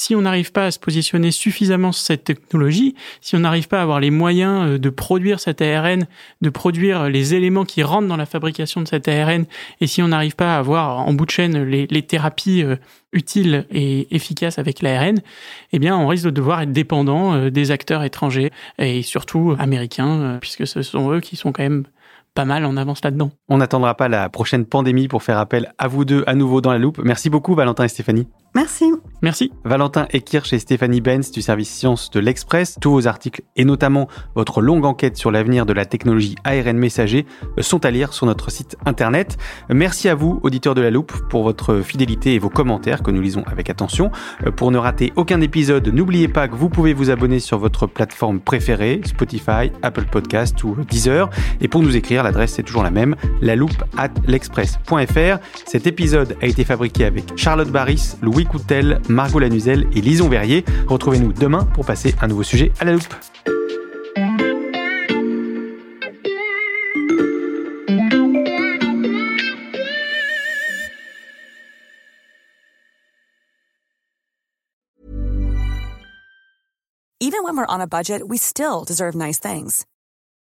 si 0.00 0.14
on 0.14 0.22
n'arrive 0.22 0.50
pas 0.50 0.64
à 0.64 0.70
se 0.70 0.78
positionner 0.78 1.30
suffisamment 1.30 1.92
sur 1.92 2.06
cette 2.06 2.24
technologie, 2.24 2.94
si 3.20 3.36
on 3.36 3.40
n'arrive 3.40 3.68
pas 3.68 3.80
à 3.80 3.82
avoir 3.82 4.00
les 4.00 4.10
moyens 4.10 4.66
euh, 4.66 4.78
de 4.78 4.88
produire 4.88 5.40
cet 5.40 5.60
ARN, 5.60 6.06
de 6.40 6.48
produire 6.48 7.10
les 7.10 7.34
éléments 7.34 7.66
qui 7.66 7.82
rentrent 7.82 8.08
dans 8.08 8.16
la 8.16 8.24
fabrication 8.24 8.80
de 8.80 8.88
cet 8.88 9.08
ARN, 9.08 9.44
et 9.82 9.86
si 9.86 10.02
on 10.02 10.08
n'arrive 10.08 10.36
pas 10.36 10.56
à 10.56 10.58
avoir 10.58 11.06
en 11.06 11.12
bout 11.12 11.26
de 11.26 11.30
chaîne 11.30 11.64
les, 11.64 12.02
thérapies 12.02 12.62
euh, 12.62 12.76
utiles 13.12 13.66
et 13.70 14.14
efficaces 14.14 14.58
avec 14.58 14.80
l'ARN, 14.80 15.18
eh 15.72 15.78
bien, 15.78 15.98
on 15.98 16.06
risque 16.06 16.24
de 16.24 16.30
devoir 16.30 16.62
être 16.62 16.72
dépendant 16.72 17.34
euh, 17.34 17.50
des 17.50 17.70
acteurs 17.70 18.02
étrangers 18.02 18.52
et 18.78 19.02
surtout 19.02 19.54
américains, 19.58 20.38
puisque 20.40 20.66
ce 20.66 20.80
sont 20.80 21.12
eux 21.12 21.20
qui 21.20 21.36
sont 21.36 21.52
quand 21.52 21.62
même 21.62 21.84
pas 22.34 22.44
mal 22.44 22.64
en 22.64 22.76
avance 22.76 23.02
là-dedans. 23.02 23.30
On 23.48 23.58
n'attendra 23.58 23.94
pas 23.96 24.08
la 24.08 24.28
prochaine 24.28 24.64
pandémie 24.64 25.08
pour 25.08 25.22
faire 25.22 25.38
appel 25.38 25.72
à 25.78 25.88
vous 25.88 26.04
deux 26.04 26.24
à 26.26 26.34
nouveau 26.34 26.60
dans 26.60 26.72
la 26.72 26.78
loupe. 26.78 27.00
Merci 27.02 27.30
beaucoup 27.30 27.54
Valentin 27.54 27.84
et 27.84 27.88
Stéphanie. 27.88 28.28
Merci. 28.54 28.92
Merci. 29.22 29.52
Valentin 29.64 30.08
Ekirch 30.10 30.52
et 30.52 30.58
Stéphanie 30.58 31.00
Benz 31.00 31.30
du 31.30 31.40
service 31.40 31.70
Sciences 31.70 32.10
de 32.10 32.18
l'Express. 32.18 32.78
Tous 32.80 32.90
vos 32.90 33.06
articles 33.06 33.42
et 33.54 33.64
notamment 33.64 34.08
votre 34.34 34.60
longue 34.60 34.84
enquête 34.84 35.16
sur 35.16 35.30
l'avenir 35.30 35.66
de 35.66 35.72
la 35.72 35.86
technologie 35.86 36.34
ARN 36.42 36.76
messager 36.76 37.26
sont 37.60 37.84
à 37.84 37.92
lire 37.92 38.12
sur 38.12 38.26
notre 38.26 38.50
site 38.50 38.76
internet. 38.86 39.36
Merci 39.68 40.08
à 40.08 40.16
vous, 40.16 40.40
auditeurs 40.42 40.74
de 40.74 40.80
la 40.80 40.90
loupe, 40.90 41.12
pour 41.28 41.44
votre 41.44 41.80
fidélité 41.80 42.34
et 42.34 42.40
vos 42.40 42.50
commentaires 42.50 43.04
que 43.04 43.12
nous 43.12 43.20
lisons 43.20 43.44
avec 43.46 43.70
attention. 43.70 44.10
Pour 44.56 44.72
ne 44.72 44.78
rater 44.78 45.12
aucun 45.14 45.40
épisode, 45.40 45.86
n'oubliez 45.88 46.26
pas 46.26 46.48
que 46.48 46.56
vous 46.56 46.70
pouvez 46.70 46.92
vous 46.92 47.10
abonner 47.10 47.38
sur 47.38 47.58
votre 47.58 47.86
plateforme 47.86 48.40
préférée, 48.40 49.00
Spotify, 49.04 49.70
Apple 49.82 50.06
Podcast 50.10 50.64
ou 50.64 50.74
Deezer. 50.88 51.30
Et 51.60 51.68
pour 51.68 51.82
nous 51.82 51.96
écrire, 51.96 52.19
l'adresse 52.24 52.58
est 52.58 52.64
toujours 52.64 52.82
la 52.82 52.90
même, 52.90 53.14
la 53.40 53.54
loupe 53.54 53.84
at 53.96 54.10
l'express.fr. 54.26 55.38
Cet 55.66 55.86
épisode 55.86 56.36
a 56.42 56.46
été 56.46 56.64
fabriqué 56.64 57.04
avec 57.04 57.36
Charlotte 57.36 57.70
Barris, 57.70 58.16
Louis 58.22 58.40
Louis 58.40 58.46
Coutel, 58.46 59.02
Margot 59.08 59.38
Lanuzel 59.38 59.86
et 59.94 60.00
Lison 60.00 60.28
Verrier. 60.28 60.64
Retrouvez-nous 60.86 61.34
demain 61.34 61.64
pour 61.74 61.84
passer 61.84 62.14
un 62.22 62.28
nouveau 62.28 62.42
sujet 62.42 62.72
à 62.80 62.84
la 62.84 62.92
loupe. 62.92 63.14
Even 77.22 77.44
when 77.44 77.56
we're 77.56 77.66
on 77.68 77.82
a 77.82 77.86
budget, 77.86 78.26
we 78.28 78.38
still 78.38 78.84
deserve 78.84 79.14
nice 79.14 79.38
things. 79.38 79.84